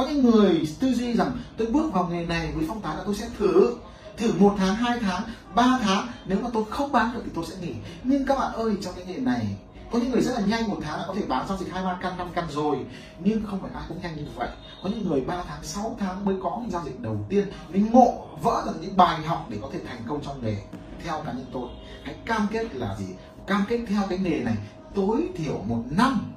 có 0.00 0.06
những 0.06 0.30
người 0.30 0.68
tư 0.80 0.94
duy 0.94 1.12
rằng, 1.12 1.32
tôi 1.56 1.66
bước 1.66 1.92
vào 1.92 2.08
nghề 2.08 2.26
này 2.26 2.52
với 2.54 2.64
phong 2.68 2.82
thái 2.82 2.96
là 2.96 3.02
tôi 3.06 3.14
sẽ 3.14 3.28
thử 3.38 3.76
thử 4.16 4.32
một 4.38 4.54
tháng, 4.58 4.74
hai 4.74 4.98
tháng, 4.98 5.22
ba 5.54 5.78
tháng. 5.82 6.08
Nếu 6.26 6.38
mà 6.42 6.48
tôi 6.52 6.64
không 6.70 6.92
bán 6.92 7.14
được 7.14 7.20
thì 7.24 7.30
tôi 7.34 7.44
sẽ 7.46 7.54
nghỉ. 7.60 7.74
Nhưng 8.04 8.26
các 8.26 8.38
bạn 8.38 8.52
ơi, 8.52 8.76
trong 8.82 8.94
cái 8.96 9.04
nghề 9.04 9.16
này, 9.16 9.46
có 9.92 9.98
những 9.98 10.10
người 10.10 10.20
rất 10.20 10.32
là 10.34 10.40
nhanh, 10.46 10.68
một 10.68 10.78
tháng 10.82 10.98
là 10.98 11.04
có 11.06 11.14
thể 11.14 11.22
bán 11.28 11.48
giao 11.48 11.58
dịch 11.58 11.72
hai, 11.72 11.84
ba 11.84 11.98
căn, 12.02 12.16
năm 12.18 12.28
căn 12.34 12.44
rồi. 12.50 12.78
Nhưng 13.24 13.46
không 13.46 13.60
phải 13.62 13.70
ai 13.74 13.82
cũng 13.88 13.98
nhanh 14.02 14.16
như 14.16 14.24
vậy. 14.36 14.48
Có 14.82 14.90
những 14.90 15.08
người 15.08 15.20
3 15.20 15.42
tháng 15.48 15.64
6 15.64 15.96
tháng 16.00 16.24
mới 16.24 16.34
có 16.42 16.58
những 16.60 16.70
giao 16.70 16.82
dịch 16.84 17.00
đầu 17.00 17.26
tiên. 17.28 17.48
Mình 17.68 17.86
ngộ 17.92 18.26
vỡ 18.42 18.62
được 18.66 18.78
những 18.80 18.96
bài 18.96 19.20
học 19.22 19.46
để 19.50 19.58
có 19.62 19.68
thể 19.72 19.80
thành 19.88 20.02
công 20.08 20.20
trong 20.24 20.44
nghề. 20.44 20.56
Theo 21.04 21.22
cá 21.26 21.32
nhân 21.32 21.46
tôi, 21.52 21.68
hãy 22.04 22.14
cam 22.26 22.46
kết 22.52 22.74
là 22.74 22.96
gì? 22.98 23.06
Cam 23.46 23.64
kết 23.68 23.80
theo 23.88 24.02
cái 24.08 24.18
nghề 24.18 24.40
này, 24.40 24.56
tối 24.94 25.28
thiểu 25.36 25.58
một 25.68 25.82
năm 25.90 26.32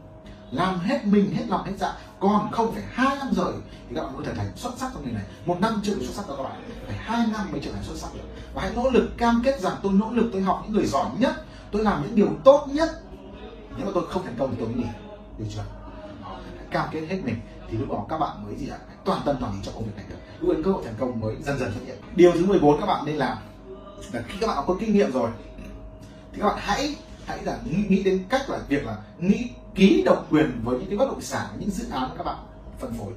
làm 0.54 0.80
hết 0.80 1.06
mình 1.06 1.36
hết 1.36 1.44
lòng 1.48 1.64
hết 1.64 1.74
dạ. 1.78 1.94
Còn 2.20 2.52
không 2.52 2.72
phải 2.74 2.84
hai 2.92 3.18
năm 3.18 3.28
rồi 3.34 3.54
thì 3.90 3.96
các 3.96 4.04
bạn 4.04 4.14
mới 4.14 4.26
trở 4.26 4.34
thành 4.34 4.48
xuất 4.56 4.74
sắc 4.78 4.92
trong 4.94 5.06
nghề 5.06 5.12
này. 5.12 5.24
Một 5.46 5.58
năm 5.60 5.82
chưa 5.84 5.94
xuất 5.94 6.14
sắc 6.14 6.28
đâu 6.28 6.38
các 6.38 6.44
bạn. 6.44 6.64
Phải 6.88 6.98
hai 6.98 7.28
năm 7.34 7.52
mới 7.52 7.62
trở 7.64 7.72
thành 7.72 7.84
xuất 7.84 7.98
sắc 7.98 8.14
được. 8.14 8.24
Và 8.54 8.62
hãy 8.62 8.72
nỗ 8.76 8.90
lực 8.90 9.10
cam 9.18 9.42
kết 9.46 9.60
rằng 9.60 9.74
tôi 9.84 9.94
nỗ 9.94 10.12
lực 10.12 10.30
tôi 10.34 10.42
học 10.42 10.62
những 10.64 10.74
người 10.74 10.86
giỏi 10.86 11.10
nhất 11.20 11.46
tôi 11.72 11.84
làm 11.84 12.04
những 12.04 12.16
điều 12.16 12.30
tốt 12.44 12.68
nhất. 12.72 12.90
Nếu 13.78 13.86
mà 13.86 13.92
tôi 13.94 14.08
không 14.10 14.24
thành 14.24 14.36
công 14.40 14.52
thì 14.52 14.58
tôi 14.60 14.70
nghỉ. 14.70 14.86
Được 15.38 15.46
chưa? 15.56 15.64
Cam 16.72 16.90
kết 16.92 17.06
hết 17.10 17.22
mình 17.26 17.36
thì 17.70 17.78
lúc 17.78 17.90
đó 17.90 18.06
các 18.10 18.18
bạn 18.18 18.46
mới 18.46 18.56
gì 18.56 18.68
ạ? 18.68 18.78
Toàn 19.06 19.22
tâm 19.26 19.36
toàn 19.40 19.54
ý 19.54 19.60
cho 19.64 19.72
công 19.72 19.84
việc 19.86 19.96
này 19.96 20.06
được. 20.10 20.16
Lúc 20.40 20.56
ấy 20.56 20.64
cơ 20.64 20.72
hội 20.72 20.84
thành 20.86 20.96
công 21.00 21.20
mới 21.20 21.36
dần 21.42 21.60
dần 21.60 21.72
xuất 21.74 21.82
hiện. 21.86 21.98
Điều 22.16 22.32
thứ 22.32 22.46
14 22.46 22.80
các 22.80 22.86
bạn 22.86 23.06
nên 23.06 23.16
làm 23.16 23.38
là 24.12 24.22
khi 24.28 24.38
các 24.42 24.48
bạn 24.48 24.64
có 24.68 24.76
kinh 24.80 24.94
nghiệm 24.94 25.12
rồi 25.12 25.30
thì 26.34 26.42
các 26.42 26.48
bạn 26.48 26.58
hãy 26.60 26.96
hãy 27.26 27.44
là 27.44 27.58
nghĩ, 27.66 27.84
nghĩ 27.90 28.04
đến 28.04 28.24
cách 28.30 28.50
là 28.50 28.60
việc 28.68 28.86
là 28.86 28.98
nghĩ 29.20 29.50
ký 29.76 30.04
độc 30.06 30.28
quyền 30.32 30.62
với 30.64 30.80
những 30.80 30.90
cái 30.90 30.98
bất 30.98 31.08
động 31.08 31.22
sản, 31.22 31.48
những 31.60 31.70
dự 31.70 31.90
án 31.90 32.10
các 32.18 32.24
bạn 32.24 32.38
phân 32.80 32.94
phối. 32.94 33.14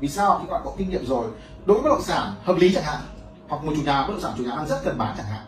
Vì 0.00 0.08
sao 0.08 0.38
khi 0.38 0.44
các 0.48 0.52
bạn 0.52 0.62
có 0.64 0.72
kinh 0.78 0.90
nghiệm 0.90 1.06
rồi? 1.06 1.26
Đối 1.66 1.74
với 1.74 1.82
bất 1.82 1.96
động 1.96 2.04
sản 2.04 2.34
hợp 2.44 2.56
lý 2.56 2.74
chẳng 2.74 2.84
hạn, 2.84 3.00
hoặc 3.48 3.64
một 3.64 3.72
chủ 3.76 3.82
nhà, 3.82 4.06
bất 4.06 4.12
động 4.12 4.20
sản 4.20 4.32
chủ 4.38 4.44
nhà 4.44 4.56
đang 4.56 4.68
rất 4.68 4.80
cần 4.84 4.98
bán 4.98 5.14
chẳng 5.16 5.26
hạn. 5.26 5.46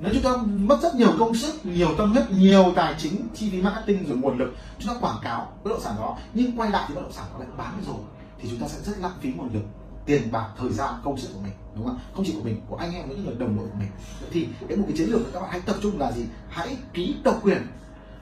Nếu 0.00 0.12
chúng 0.14 0.22
ta 0.22 0.36
mất 0.46 0.78
rất 0.82 0.94
nhiều 0.94 1.12
công 1.18 1.34
sức, 1.34 1.66
nhiều 1.66 1.88
tâm 1.98 2.12
huyết, 2.12 2.30
nhiều 2.30 2.72
tài 2.76 2.94
chính, 2.98 3.28
chi 3.34 3.50
phí 3.50 3.62
marketing 3.62 4.06
rồi 4.08 4.16
nguồn 4.16 4.38
lực, 4.38 4.54
chúng 4.78 4.94
ta 4.94 5.00
quảng 5.00 5.18
cáo 5.22 5.52
bất 5.64 5.70
động 5.70 5.80
sản 5.80 5.94
đó, 5.98 6.18
nhưng 6.34 6.58
quay 6.58 6.70
lại 6.70 6.84
thì 6.88 6.94
bất 6.94 7.00
động 7.00 7.12
sản 7.12 7.24
nó 7.32 7.38
lại 7.38 7.48
bán 7.58 7.82
rồi, 7.86 7.96
thì 8.40 8.48
chúng 8.50 8.58
ta 8.58 8.68
sẽ 8.68 8.78
rất 8.82 8.98
lãng 8.98 9.12
phí 9.20 9.32
nguồn 9.32 9.54
lực, 9.54 9.62
tiền 10.06 10.32
bạc, 10.32 10.48
thời 10.58 10.72
gian, 10.72 10.94
công 11.04 11.18
sức 11.18 11.28
của 11.34 11.40
mình, 11.40 11.52
đúng 11.74 11.86
không 11.86 11.98
không 12.14 12.24
chỉ 12.24 12.32
của 12.32 12.44
mình, 12.44 12.60
của 12.68 12.76
anh 12.76 12.94
em 12.94 13.08
với 13.08 13.16
những 13.16 13.26
người 13.26 13.34
đồng 13.34 13.56
đội 13.56 13.66
của 13.66 13.78
mình. 13.78 13.88
Thì 14.30 14.48
cái 14.68 14.78
một 14.78 14.84
cái 14.88 14.96
chiến 14.96 15.08
lược 15.08 15.32
các 15.32 15.40
bạn 15.40 15.50
hãy 15.50 15.60
tập 15.60 15.76
trung 15.82 15.98
là 15.98 16.12
gì? 16.12 16.24
Hãy 16.48 16.76
ký 16.92 17.14
độc 17.24 17.40
quyền 17.42 17.66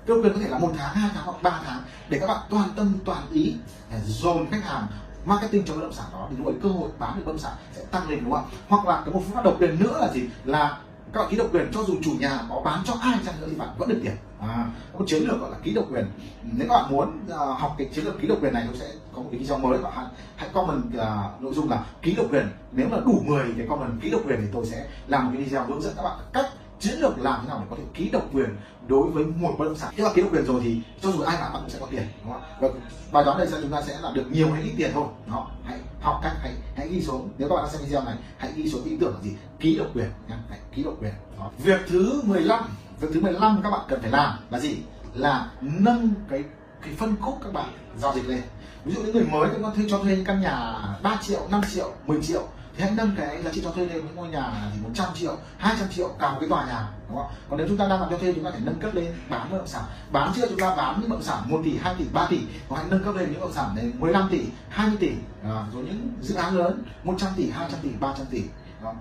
cái 0.06 0.16
quyền 0.16 0.32
có 0.32 0.38
thể 0.40 0.48
là 0.48 0.58
một 0.58 0.70
tháng 0.78 0.94
hai 0.94 1.10
tháng 1.14 1.24
hoặc 1.24 1.42
ba 1.42 1.60
tháng 1.66 1.82
để 2.08 2.18
các 2.18 2.26
bạn 2.26 2.40
toàn 2.50 2.68
tâm 2.76 2.92
toàn 3.04 3.22
ý 3.32 3.54
để 3.90 3.98
dồn 4.06 4.46
khách 4.50 4.64
hàng 4.64 4.86
marketing 5.24 5.64
cho 5.64 5.74
bất 5.74 5.80
động 5.80 5.92
sản 5.92 6.06
đó 6.12 6.26
thì 6.30 6.36
lúc 6.36 6.46
ấy 6.46 6.54
cơ 6.62 6.68
hội 6.68 6.90
bán 6.98 7.16
được 7.16 7.22
bất 7.26 7.32
động 7.32 7.38
sản 7.38 7.52
sẽ 7.72 7.82
tăng 7.90 8.08
lên 8.08 8.20
đúng 8.24 8.32
không 8.32 8.44
ạ? 8.44 8.56
Hoặc 8.68 8.86
là 8.86 9.02
cái 9.04 9.14
một 9.14 9.22
phương 9.26 9.34
pháp 9.34 9.44
độc 9.44 9.56
quyền 9.60 9.80
nữa 9.80 9.98
là 10.00 10.12
gì? 10.12 10.22
Là 10.44 10.78
các 11.12 11.20
bạn 11.20 11.30
ký 11.30 11.36
độc 11.36 11.46
quyền 11.52 11.70
cho 11.72 11.82
dù 11.82 11.94
chủ 12.02 12.10
nhà 12.18 12.40
có 12.48 12.60
bán 12.64 12.82
cho 12.84 12.94
ai 13.00 13.18
chăng 13.26 13.40
nữa 13.40 13.46
thì 13.50 13.56
bạn 13.56 13.68
vẫn 13.78 13.88
được 13.88 14.00
tiền. 14.02 14.12
À, 14.40 14.66
có 14.92 14.98
một 14.98 15.04
chiến 15.08 15.22
lược 15.22 15.40
gọi 15.40 15.50
là 15.50 15.56
ký 15.62 15.74
độc 15.74 15.84
quyền. 15.90 16.06
Nếu 16.42 16.68
các 16.68 16.74
bạn 16.74 16.90
muốn 16.90 17.20
uh, 17.26 17.60
học 17.60 17.74
cái 17.78 17.88
chiến 17.94 18.04
lược 18.04 18.20
ký 18.20 18.28
độc 18.28 18.38
quyền 18.42 18.52
này 18.52 18.64
tôi 18.66 18.76
sẽ 18.76 18.86
có 19.12 19.22
một 19.22 19.28
cái 19.32 19.40
video 19.40 19.58
mới 19.58 19.78
và 19.78 19.90
hãy, 19.94 20.06
hãy 20.36 20.48
comment 20.52 20.82
uh, 20.86 21.42
nội 21.42 21.54
dung 21.54 21.70
là 21.70 21.84
ký 22.02 22.14
độc 22.16 22.26
quyền. 22.30 22.48
Nếu 22.72 22.88
mà 22.88 22.98
đủ 23.06 23.22
10 23.26 23.54
cái 23.58 23.66
comment 23.68 24.00
ký 24.02 24.10
độc 24.10 24.20
quyền 24.26 24.40
thì 24.40 24.46
tôi 24.52 24.66
sẽ 24.66 24.86
làm 25.06 25.24
một 25.24 25.30
cái 25.34 25.42
video 25.42 25.64
hướng 25.64 25.82
dẫn 25.82 25.92
các 25.96 26.02
bạn 26.02 26.18
cách 26.32 26.46
chiến 26.80 26.94
lược 26.98 27.18
làm 27.18 27.40
thế 27.42 27.48
nào 27.48 27.58
để 27.60 27.66
có 27.70 27.76
thể 27.76 27.82
ký 27.94 28.08
độc 28.08 28.22
quyền 28.32 28.56
đối 28.86 29.10
với 29.10 29.24
một 29.24 29.54
bất 29.58 29.64
động 29.64 29.76
sản. 29.76 29.94
Tức 29.96 30.04
là 30.04 30.10
ký 30.14 30.22
độc 30.22 30.32
quyền 30.32 30.44
rồi 30.44 30.60
thì 30.64 30.80
cho 31.00 31.10
dù 31.10 31.20
ai 31.20 31.36
bán 31.40 31.52
bạn 31.52 31.62
cũng 31.62 31.70
sẽ 31.70 31.78
có 31.80 31.86
tiền, 31.90 32.02
đúng 32.24 32.32
không 32.32 32.42
ạ? 32.42 32.48
Và 32.60 32.68
bài 33.12 33.24
toán 33.24 33.38
này 33.38 33.46
sẽ 33.46 33.56
chúng 33.62 33.70
ta 33.70 33.82
sẽ 33.82 33.98
làm 34.02 34.14
được 34.14 34.24
nhiều 34.30 34.52
hay 34.52 34.62
ít 34.62 34.72
tiền 34.76 34.90
thôi 34.94 35.06
đó 35.26 35.50
hãy 35.64 35.78
học 36.00 36.20
cách, 36.22 36.32
hãy 36.40 36.52
hãy 36.76 36.88
ghi 36.88 37.02
số. 37.02 37.24
nếu 37.38 37.48
các 37.48 37.54
bạn 37.54 37.64
đang 37.64 37.72
xem 37.72 37.82
video 37.84 38.04
này, 38.04 38.14
hãy 38.38 38.52
ghi 38.56 38.70
số 38.70 38.78
ý 38.84 38.96
tưởng 39.00 39.14
là 39.14 39.20
gì? 39.22 39.30
Ký 39.60 39.78
độc 39.78 39.86
quyền 39.94 40.10
nhé 40.28 40.34
hãy 40.50 40.58
ký 40.74 40.82
độc 40.82 40.94
quyền 41.00 41.12
đó. 41.38 41.50
việc 41.58 41.80
thứ 41.88 42.22
15 42.24 42.64
việc 43.00 43.08
thứ 43.14 43.20
15 43.20 43.60
các 43.62 43.70
bạn 43.70 43.80
cần 43.88 44.00
phải 44.00 44.10
làm 44.10 44.38
là 44.50 44.60
gì? 44.60 44.76
Là 45.14 45.50
nâng 45.60 46.10
cái 46.28 46.44
cái 46.82 46.94
phân 46.94 47.16
khúc 47.20 47.38
các 47.44 47.52
bạn 47.52 47.68
giao 47.98 48.14
dịch 48.14 48.28
lên. 48.28 48.42
Ví 48.84 48.94
dụ 48.94 49.02
những 49.02 49.12
người 49.12 49.24
mới 49.24 49.48
chúng 49.52 49.62
ta 49.62 49.70
thuê 49.76 49.84
cho 49.88 49.98
thuê 49.98 50.24
căn 50.26 50.40
nhà 50.40 50.74
3 51.02 51.18
triệu 51.22 51.40
5 51.50 51.60
triệu 51.74 51.92
10 52.06 52.22
triệu 52.22 52.42
thì 52.76 52.82
hãy 52.82 52.92
nâng 52.96 53.10
cái 53.16 53.42
giá 53.42 53.50
trị 53.52 53.60
cho 53.64 53.70
thuê 53.70 53.86
lên 53.86 53.96
những 53.96 54.16
ngôi 54.16 54.28
nhà 54.28 54.70
thì 54.74 54.80
100 54.82 55.08
triệu 55.14 55.36
200 55.58 55.88
triệu 55.88 56.08
cả 56.18 56.30
một 56.30 56.36
cái 56.40 56.48
tòa 56.48 56.66
nhà 56.66 56.88
đúng 57.08 57.16
không 57.18 57.26
còn 57.50 57.58
nếu 57.58 57.68
chúng 57.68 57.76
ta 57.76 57.88
đang 57.88 58.00
làm 58.00 58.10
cho 58.10 58.18
thuê 58.18 58.32
chúng 58.32 58.44
ta 58.44 58.50
phải 58.50 58.60
nâng 58.64 58.80
cấp 58.80 58.94
lên 58.94 59.14
bán 59.28 59.50
bất 59.50 59.58
động 59.58 59.66
sản. 59.66 59.82
Bán 60.12 60.32
chưa 60.36 60.48
chúng 60.48 60.58
ta 60.58 60.74
bán 60.74 61.00
những 61.00 61.10
bất 61.10 61.16
động 61.16 61.22
sản 61.22 61.42
1 61.46 61.60
tỷ 61.64 61.76
2 61.76 61.94
tỷ 61.98 62.04
3 62.12 62.26
tỷ 62.30 62.38
hoặc 62.68 62.80
hãy 62.80 62.86
nâng 62.90 63.04
cấp 63.04 63.14
lên 63.16 63.32
những 63.32 63.40
bất 63.40 63.46
động 63.46 63.54
sản 63.54 63.70
đến 63.76 63.92
15 63.98 64.28
tỷ 64.30 64.40
20 64.68 64.96
tỷ 65.00 65.10
à, 65.44 65.66
rồi 65.74 65.84
những 65.84 66.12
dự 66.20 66.34
án 66.34 66.56
lớn 66.56 66.82
100 67.04 67.30
tỷ 67.36 67.50
200 67.50 67.80
tỷ 67.82 67.88
300 68.00 68.26
tỷ 68.30 68.42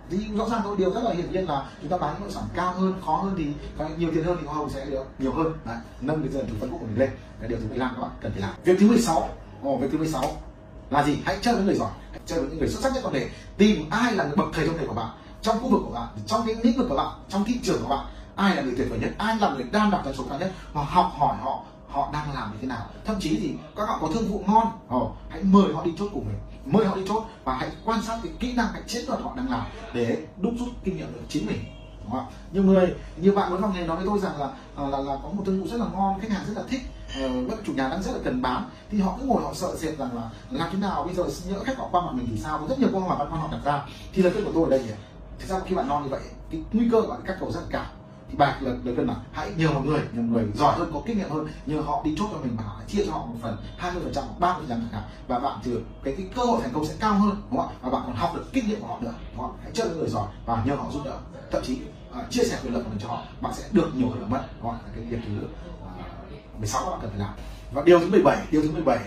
thì 0.10 0.18
rõ 0.38 0.50
ràng 0.50 0.62
có 0.64 0.76
điều 0.78 0.94
rất 0.94 1.04
là 1.04 1.14
hiển 1.14 1.32
nhiên 1.32 1.50
là 1.50 1.66
chúng 1.82 1.92
ta 1.92 1.98
bán 1.98 2.14
bất 2.14 2.20
động 2.20 2.32
sản 2.32 2.44
cao 2.56 2.74
hơn 2.74 2.94
khó 3.06 3.16
hơn 3.16 3.36
thì 3.38 3.48
nhiều 3.98 4.12
tiền 4.14 4.24
hơn 4.24 4.38
thì 4.42 4.48
hoa 4.48 4.56
hồng 4.56 4.70
sẽ 4.70 4.86
được 4.86 5.04
nhiều 5.20 5.32
hơn. 5.32 5.54
Đấy, 5.66 5.76
nâng 6.02 6.24
cái 6.24 6.32
dần 6.32 6.46
từ 6.50 6.56
phân 6.60 6.72
khúc 6.72 6.80
của 6.80 6.86
mình 6.86 7.00
lên. 7.00 7.10
Cái 7.40 7.50
điều 7.50 7.60
thứ 7.60 7.66
15 7.70 7.92
các 7.96 8.02
bạn 8.02 8.12
cần 8.22 8.32
phải 8.32 8.42
làm. 8.42 8.52
Việc 8.64 8.78
thứ 8.80 8.88
16 8.88 9.30
Ồ, 9.64 9.78
việc 9.78 9.88
thứ 9.92 9.98
16 9.98 10.24
là 10.94 11.04
gì? 11.04 11.18
Hãy 11.26 11.38
chơi 11.42 11.56
với 11.56 11.64
người 11.64 11.76
giỏi, 11.76 11.92
hãy 12.12 12.20
chơi 12.26 12.40
với 12.40 12.50
những 12.50 12.60
người 12.60 12.70
xuất 12.70 12.82
sắc 12.84 12.94
nhất 12.94 13.02
có 13.04 13.10
thể. 13.14 13.30
Tìm 13.58 13.90
ai 13.90 14.14
là 14.14 14.24
người 14.24 14.36
bậc 14.36 14.48
thầy 14.54 14.68
trong 14.68 14.78
nghề 14.78 14.88
của 14.88 14.94
bạn 14.94 15.10
trong 15.44 15.60
khu 15.60 15.70
vực 15.70 15.82
của 15.86 15.94
bạn, 15.94 16.08
trong 16.28 16.46
những 16.46 16.62
lĩnh 16.64 16.78
vực 16.78 16.90
của 16.90 16.96
bạn, 16.96 17.08
trong 17.30 17.44
thị 17.46 17.60
trường 17.64 17.82
của 17.84 17.90
bạn. 17.90 18.06
Ai 18.36 18.56
là 18.56 18.62
người 18.62 18.74
tuyệt 18.78 18.88
vời 18.90 19.00
nhất? 19.00 19.12
Ai 19.18 19.38
là 19.38 19.50
người 19.50 19.64
đang 19.72 19.92
đạt 19.92 20.06
doanh 20.06 20.16
số 20.16 20.24
cao 20.30 20.40
nhất? 20.40 20.52
Và 20.74 20.84
học 20.84 21.12
hỏi 21.18 21.38
họ 21.42 21.64
họ 21.90 22.10
đang 22.14 22.34
làm 22.34 22.52
như 22.52 22.58
thế 22.62 22.68
nào? 22.68 22.86
Thậm 23.06 23.16
chí 23.20 23.38
thì 23.42 23.54
các 23.76 23.86
bạn 23.86 23.98
có 24.02 24.10
thương 24.14 24.28
vụ 24.32 24.44
ngon 24.48 24.68
họ 24.88 25.12
hãy 25.30 25.44
mời 25.44 25.74
họ 25.74 25.86
đi 25.86 25.92
chốt 26.00 26.10
cùng 26.14 26.26
mình. 26.26 26.38
Mời 26.66 26.86
họ 26.86 26.96
đi 26.96 27.02
chốt 27.08 27.24
và 27.44 27.58
hãy 27.58 27.70
quan 27.86 28.02
sát 28.02 28.20
cái 28.24 28.34
kỹ 28.40 28.54
năng, 28.54 28.68
cái 28.74 28.82
chiến 28.88 29.06
thuật 29.08 29.22
họ 29.22 29.34
đang 29.36 29.52
làm 29.52 29.66
để 29.94 30.18
đúc 30.42 30.54
rút 30.60 30.70
kinh 30.84 30.98
nghiệm 30.98 31.14
được 31.14 31.22
chính 31.30 31.46
mình 31.46 31.60
đúng 32.04 32.12
không? 32.12 32.26
nhiều 32.54 32.64
người 32.64 32.96
nhiều 33.18 33.34
bạn 33.34 33.52
muốn 33.52 33.62
vào 33.62 33.72
nghề 33.74 33.88
nói 33.88 33.98
với 33.98 34.06
tôi 34.06 34.20
rằng 34.20 34.40
là 34.40 34.50
ờ, 34.76 34.90
là, 34.90 34.98
là 34.98 35.18
có 35.24 35.30
một 35.30 35.44
thương 35.46 35.62
vụ 35.62 35.68
rất 35.68 35.78
là 35.78 35.86
ngon 35.94 36.20
khách 36.20 36.32
hàng 36.32 36.46
rất 36.48 36.54
là 36.56 36.64
thích 36.70 36.82
ờ, 37.22 37.30
bất 37.50 37.56
chủ 37.66 37.74
nhà 37.74 37.90
đang 37.90 38.04
rất 38.04 38.12
là 38.12 38.20
cần 38.24 38.42
bán 38.42 38.70
thì 38.92 39.00
họ 39.00 39.18
cứ 39.20 39.26
ngồi 39.26 39.44
họ 39.44 39.54
sợ 39.54 39.76
sệt 39.78 39.98
rằng 39.98 40.16
là 40.16 40.30
làm 40.50 40.70
thế 40.72 40.78
nào 40.78 41.04
bây 41.04 41.16
giờ 41.16 41.24
nhỡ 41.48 41.64
khách 41.64 41.78
họ 41.78 41.88
qua 41.92 42.02
mặt 42.02 42.12
mình 42.14 42.28
thì 42.32 42.38
sao? 42.38 42.58
Có 42.60 42.68
rất 42.68 42.80
nhiều 42.80 42.90
câu 42.92 43.02
hỏi 43.02 43.18
băn 43.20 43.30
khoăn 43.30 43.42
họ 43.42 43.48
đặt 43.52 43.60
ra. 43.66 43.86
Thì 44.14 44.24
lời 44.24 44.32
khuyên 44.32 44.46
của 44.46 44.52
tôi 44.54 44.64
ở 44.64 44.70
đây 44.70 44.82
thì 44.86 44.94
thực 45.40 45.50
ra 45.50 45.60
khi 45.66 45.76
bạn 45.76 45.88
non 45.88 46.04
như 46.04 46.10
vậy 46.10 46.22
cái 46.52 46.62
nguy 46.74 46.90
cơ 46.92 47.02
của 47.02 47.08
bạn 47.08 47.20
các 47.26 47.38
cầu 47.40 47.52
rất 47.52 47.62
cao 47.70 47.86
bạc 48.38 48.58
là 48.62 48.70
lời, 48.70 48.80
lời 48.84 48.96
khuyên 48.96 49.08
là 49.08 49.16
hãy 49.32 49.52
nhờ 49.58 49.72
một 49.72 49.82
người. 49.86 50.02
Nhờ 50.12 50.22
một 50.22 50.30
người 50.32 50.46
giỏi 50.56 50.80
hơn 50.80 50.92
có 50.94 51.02
kinh 51.06 51.18
nghiệm 51.18 51.30
hơn. 51.30 51.48
Nhờ 51.66 51.82
họ 51.82 52.02
đi 52.06 52.16
chốt 52.18 52.30
cho 52.32 52.38
mình 52.38 52.58
và 52.58 52.64
hãy 52.78 52.86
chia 52.88 53.06
cho 53.06 53.12
họ 53.12 53.26
một 53.26 53.36
phần 53.42 53.58
20 53.78 54.04
phần 54.04 54.14
trăm 54.14 54.24
ba 54.40 54.58
mươi 54.58 54.66
phần 54.70 54.88
trăm 54.92 55.02
và 55.28 55.40
bạn 55.40 55.60
thì 55.64 55.72
cái, 56.04 56.14
cái 56.18 56.28
cơ 56.36 56.44
hội 56.44 56.62
thành 56.62 56.72
công 56.74 56.86
sẽ 56.86 56.94
cao 57.00 57.14
hơn 57.14 57.42
đúng 57.52 57.60
không 57.60 57.70
ạ? 57.70 57.76
Và 57.82 57.90
bạn 57.90 58.02
còn 58.06 58.16
học 58.16 58.32
được 58.36 58.46
kinh 58.54 58.68
nghiệm 58.68 58.82
của 58.82 58.88
họ 58.88 59.00
nữa. 59.02 59.14
Đúng 59.32 59.42
không? 59.42 59.58
hãy 59.62 59.72
chơi 59.74 59.88
với 59.88 59.98
người 59.98 60.10
giỏi 60.10 60.28
và 60.46 60.64
nhờ 60.66 60.76
họ 60.76 60.86
giúp 60.92 61.02
đỡ. 61.06 61.18
Thậm 61.52 61.64
chí 61.66 61.78
uh, 62.20 62.30
chia 62.30 62.44
sẻ 62.44 62.60
quyền 62.64 62.74
lợi 62.74 62.84
của 62.84 62.90
mình 62.90 63.00
cho 63.00 63.08
họ 63.08 63.22
bạn 63.42 63.54
sẽ 63.56 63.64
được 63.72 63.92
nhiều 63.96 64.10
hơn 64.10 64.22
là 64.22 64.28
mất. 64.28 64.42
Đúng 64.62 64.72
không? 64.72 64.80
cái 64.96 65.06
việc 65.06 65.20
thứ 65.28 65.48
à, 65.86 66.06
uh, 66.54 66.60
16 66.60 66.82
các 66.86 66.92
bạn 66.92 67.00
cần 67.02 67.10
phải 67.10 67.20
làm. 67.20 67.34
Và 67.74 67.82
điều 67.86 68.00
thứ 68.00 68.10
17 68.10 68.38
điều 68.52 68.62
thứ 68.62 68.72
17 68.72 69.00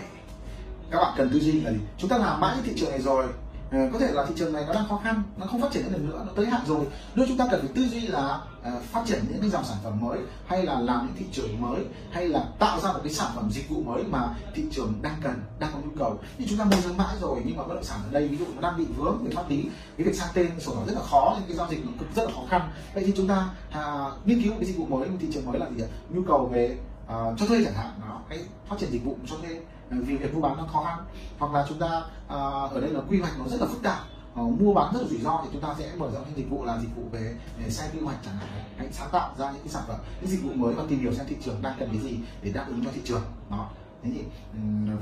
các 0.91 0.99
bạn 0.99 1.13
cần 1.17 1.29
tư 1.33 1.39
duy 1.39 1.61
là 1.61 1.71
gì? 1.71 1.79
Chúng 1.97 2.09
ta 2.09 2.17
làm 2.17 2.41
mãi 2.41 2.57
thị 2.63 2.73
trường 2.75 2.89
này 2.89 3.01
rồi 3.01 3.25
Ờ, 3.71 3.89
có 3.93 3.99
thể 3.99 4.11
là 4.11 4.25
thị 4.25 4.33
trường 4.37 4.53
này 4.53 4.63
nó 4.67 4.73
đang 4.73 4.87
khó 4.87 5.01
khăn 5.03 5.23
nó 5.37 5.45
không 5.45 5.61
phát 5.61 5.71
triển 5.71 5.91
được 5.91 6.01
nữa 6.01 6.23
nó 6.25 6.31
tới 6.35 6.45
hạn 6.45 6.61
rồi. 6.67 6.85
Nếu 7.15 7.25
chúng 7.27 7.37
ta 7.37 7.47
cần 7.51 7.59
phải 7.61 7.69
tư 7.75 7.81
duy 7.83 8.07
là 8.07 8.41
uh, 8.59 8.83
phát 8.83 9.03
triển 9.05 9.23
những 9.29 9.41
cái 9.41 9.49
dòng 9.49 9.63
sản 9.63 9.77
phẩm 9.83 9.99
mới 10.01 10.19
hay 10.45 10.63
là 10.63 10.79
làm 10.79 11.05
những 11.05 11.15
thị 11.17 11.25
trường 11.31 11.61
mới 11.61 11.85
hay 12.11 12.27
là 12.27 12.45
tạo 12.59 12.79
ra 12.79 12.93
một 12.93 12.99
cái 13.03 13.13
sản 13.13 13.31
phẩm 13.35 13.49
dịch 13.51 13.69
vụ 13.69 13.83
mới 13.83 14.03
mà 14.03 14.35
thị 14.55 14.63
trường 14.71 14.93
đang 15.01 15.15
cần 15.23 15.41
đang 15.59 15.71
có 15.73 15.79
nhu 15.79 15.91
cầu. 15.99 16.19
Nhưng 16.37 16.47
chúng 16.47 16.57
ta 16.57 16.65
mua 16.65 16.81
giới 16.83 16.93
mãi 16.93 17.15
rồi 17.21 17.41
nhưng 17.45 17.57
mà 17.57 17.63
bất 17.63 17.73
động 17.73 17.83
sản 17.83 17.99
ở 18.03 18.11
đây 18.11 18.27
ví 18.27 18.37
dụ 18.37 18.45
nó 18.55 18.61
đang 18.61 18.77
bị 18.77 18.85
vướng 18.97 19.23
về 19.23 19.31
pháp 19.35 19.49
lý 19.49 19.69
cái 19.97 20.07
việc 20.07 20.15
sang 20.15 20.29
tên 20.33 20.59
sổ 20.59 20.75
đỏ 20.75 20.81
rất 20.87 20.93
là 20.93 21.01
khó 21.01 21.35
nên 21.39 21.47
cái 21.47 21.57
giao 21.57 21.67
dịch 21.69 21.85
nó 21.85 21.91
rất 22.15 22.23
là 22.23 22.31
khó 22.35 22.41
khăn. 22.49 22.69
Vậy 22.93 23.03
thì 23.05 23.13
chúng 23.17 23.27
ta 23.27 23.49
uh, 23.69 24.27
nghiên 24.27 24.41
cứu 24.41 24.51
một 24.51 24.57
cái 24.59 24.67
dịch 24.67 24.77
vụ 24.77 24.85
mới 24.85 25.09
một 25.09 25.17
thị 25.19 25.27
trường 25.33 25.45
mới 25.45 25.59
là 25.59 25.65
gì 25.77 25.83
ạ? 25.83 25.87
Nhu 26.09 26.21
cầu 26.27 26.49
về 26.53 26.77
uh, 27.05 27.39
cho 27.39 27.45
thuê 27.47 27.63
chẳng 27.63 27.73
hạn 27.73 27.91
nó 28.07 28.19
cái 28.29 28.39
phát 28.69 28.75
triển 28.79 28.91
dịch 28.91 29.05
vụ 29.05 29.17
cho 29.27 29.35
thuê 29.37 29.59
vì 29.89 30.17
việc 30.17 30.35
mua 30.35 30.41
bán 30.41 30.57
nó 30.57 30.63
khó 30.73 30.83
khăn. 30.83 30.99
Hoặc 31.39 31.53
là 31.53 31.65
chúng 31.69 31.79
ta 31.79 31.97
uh, 32.25 32.71
ở 32.71 32.79
đây 32.81 32.89
là 32.89 33.01
quy 33.09 33.19
hoạch 33.19 33.39
nó 33.39 33.45
rất 33.47 33.61
là 33.61 33.67
phức 33.67 33.83
tạp. 33.83 33.99
Uh, 34.41 34.61
mua 34.61 34.73
bán 34.73 34.93
rất 34.93 35.01
là 35.01 35.07
rủi 35.07 35.19
ro 35.19 35.41
thì 35.43 35.49
chúng 35.53 35.61
ta 35.61 35.75
sẽ 35.79 35.91
mở 35.97 36.11
rộng 36.13 36.23
những 36.27 36.37
dịch 36.37 36.49
vụ 36.49 36.65
là 36.65 36.79
dịch 36.81 36.95
vụ 36.95 37.03
về, 37.11 37.35
về 37.59 37.69
xe 37.69 37.89
quy 37.93 37.99
hoạch 37.99 38.17
chẳng 38.25 38.35
hạn. 38.35 38.49
Hãy 38.77 38.87
sáng 38.91 39.09
tạo 39.11 39.35
ra 39.37 39.51
những 39.51 39.61
cái 39.61 39.69
sản 39.69 39.83
phẩm 39.87 39.97
những 40.21 40.29
dịch 40.29 40.43
vụ 40.43 40.49
mới 40.53 40.73
và 40.73 40.83
tìm 40.89 40.99
hiểu 40.99 41.13
xem 41.13 41.25
thị 41.29 41.35
trường 41.45 41.61
đang 41.61 41.75
cần 41.79 41.89
cái 41.89 42.01
gì 42.01 42.19
để 42.41 42.51
đáp 42.51 42.65
ứng 42.67 42.85
cho 42.85 42.91
thị 42.93 43.01
trường. 43.05 43.21
Đó 43.51 43.69
thế 44.03 44.11
thì 44.13 44.21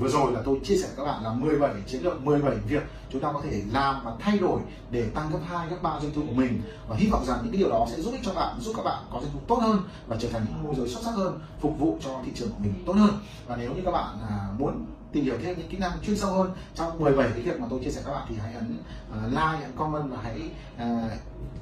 vừa 0.00 0.08
rồi 0.08 0.32
là 0.32 0.42
tôi 0.44 0.60
chia 0.64 0.76
sẻ 0.76 0.86
với 0.86 0.96
các 0.96 1.12
bạn 1.12 1.24
là 1.24 1.32
17 1.32 1.70
chiến 1.86 2.02
lược 2.02 2.22
17 2.22 2.54
việc 2.56 2.82
chúng 3.10 3.22
ta 3.22 3.32
có 3.32 3.40
thể 3.44 3.62
làm 3.72 4.04
và 4.04 4.12
thay 4.20 4.38
đổi 4.38 4.60
để 4.90 5.08
tăng 5.14 5.30
gấp 5.32 5.38
2, 5.46 5.68
gấp 5.68 5.76
3 5.82 6.00
doanh 6.00 6.12
thu 6.14 6.22
của 6.28 6.34
mình. 6.34 6.62
Và 6.88 6.96
hy 6.96 7.06
vọng 7.06 7.24
rằng 7.24 7.38
những 7.42 7.52
cái 7.52 7.58
điều 7.58 7.70
đó 7.70 7.86
sẽ 7.90 8.02
giúp 8.02 8.12
ích 8.12 8.20
cho 8.24 8.34
bạn 8.34 8.60
giúp 8.60 8.72
các 8.76 8.82
bạn 8.82 9.04
có 9.12 9.20
doanh 9.20 9.32
thu 9.32 9.38
tốt 9.48 9.58
hơn 9.62 9.78
và 10.06 10.16
trở 10.20 10.28
thành 10.28 10.46
những 10.48 10.62
môi 10.62 10.74
giới 10.74 10.88
xuất 10.88 11.02
sắc 11.04 11.10
hơn 11.10 11.40
phục 11.60 11.78
vụ 11.78 11.98
cho 12.00 12.20
thị 12.24 12.32
trường 12.34 12.48
của 12.48 12.58
mình 12.58 12.74
tốt 12.86 12.92
hơn. 12.92 13.10
Và 13.46 13.56
nếu 13.56 13.74
như 13.74 13.82
các 13.84 13.90
bạn 13.90 14.18
à, 14.28 14.48
muốn 14.58 14.86
tìm 15.12 15.24
hiểu 15.24 15.34
thêm 15.42 15.58
những 15.58 15.68
kỹ 15.68 15.78
năng 15.78 15.92
chuyên 16.02 16.16
sâu 16.16 16.32
hơn 16.32 16.50
trong 16.74 16.98
17 16.98 17.28
cái 17.34 17.42
việc 17.42 17.60
mà 17.60 17.66
tôi 17.70 17.80
chia 17.84 17.90
sẻ 17.90 18.02
các 18.06 18.12
bạn 18.12 18.26
thì 18.28 18.34
hãy 18.42 18.54
ấn 18.54 18.78
uh, 19.10 19.30
like, 19.30 19.64
ấn 19.64 19.72
comment 19.76 20.10
và 20.10 20.18
hãy 20.22 20.50
uh, 20.76 21.10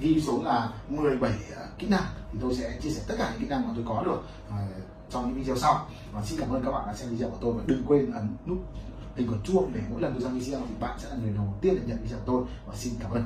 ghi 0.01 0.21
số 0.21 0.43
là 0.43 0.71
17 0.89 1.31
uh, 1.31 1.57
ờ, 1.57 1.67
kỹ 1.79 1.87
năng 1.87 2.05
thì 2.33 2.39
tôi 2.43 2.55
sẽ 2.55 2.79
chia 2.83 2.91
sẻ 2.91 3.03
tất 3.09 3.15
cả 3.19 3.31
những 3.33 3.41
kỹ 3.41 3.47
năng 3.49 3.69
mà 3.69 3.75
tôi 3.77 3.85
có 3.89 4.03
được 4.05 4.23
uh, 4.49 4.94
trong 5.11 5.29
những 5.29 5.39
video 5.39 5.57
sau. 5.57 5.87
Và 6.13 6.23
xin 6.25 6.41
cảm 6.41 6.51
ơn 6.51 6.63
các 6.65 6.71
bạn 6.71 6.87
đã 6.87 6.95
xem 6.95 7.11
video 7.11 7.31
của 7.31 7.39
tôi 7.41 7.53
và 7.53 7.63
đừng 7.67 7.85
quên 7.87 8.13
ấn 8.13 8.29
nút 8.47 8.59
hình 9.17 9.29
quả 9.29 9.39
chuông 9.45 9.71
để 9.75 9.81
mỗi 9.91 10.01
lần 10.01 10.13
tôi 10.13 10.23
ra 10.23 10.29
video 10.29 10.61
thì 10.69 10.75
bạn 10.81 10.99
sẽ 11.03 11.09
là 11.09 11.17
người 11.17 11.33
đầu 11.33 11.55
tiên 11.61 11.75
được 11.75 11.83
nhận 11.87 12.03
video 12.03 12.19
của 12.19 12.25
tôi. 12.27 12.45
Và 12.67 12.75
xin 12.77 12.95
cảm 13.01 13.11
ơn. 13.11 13.25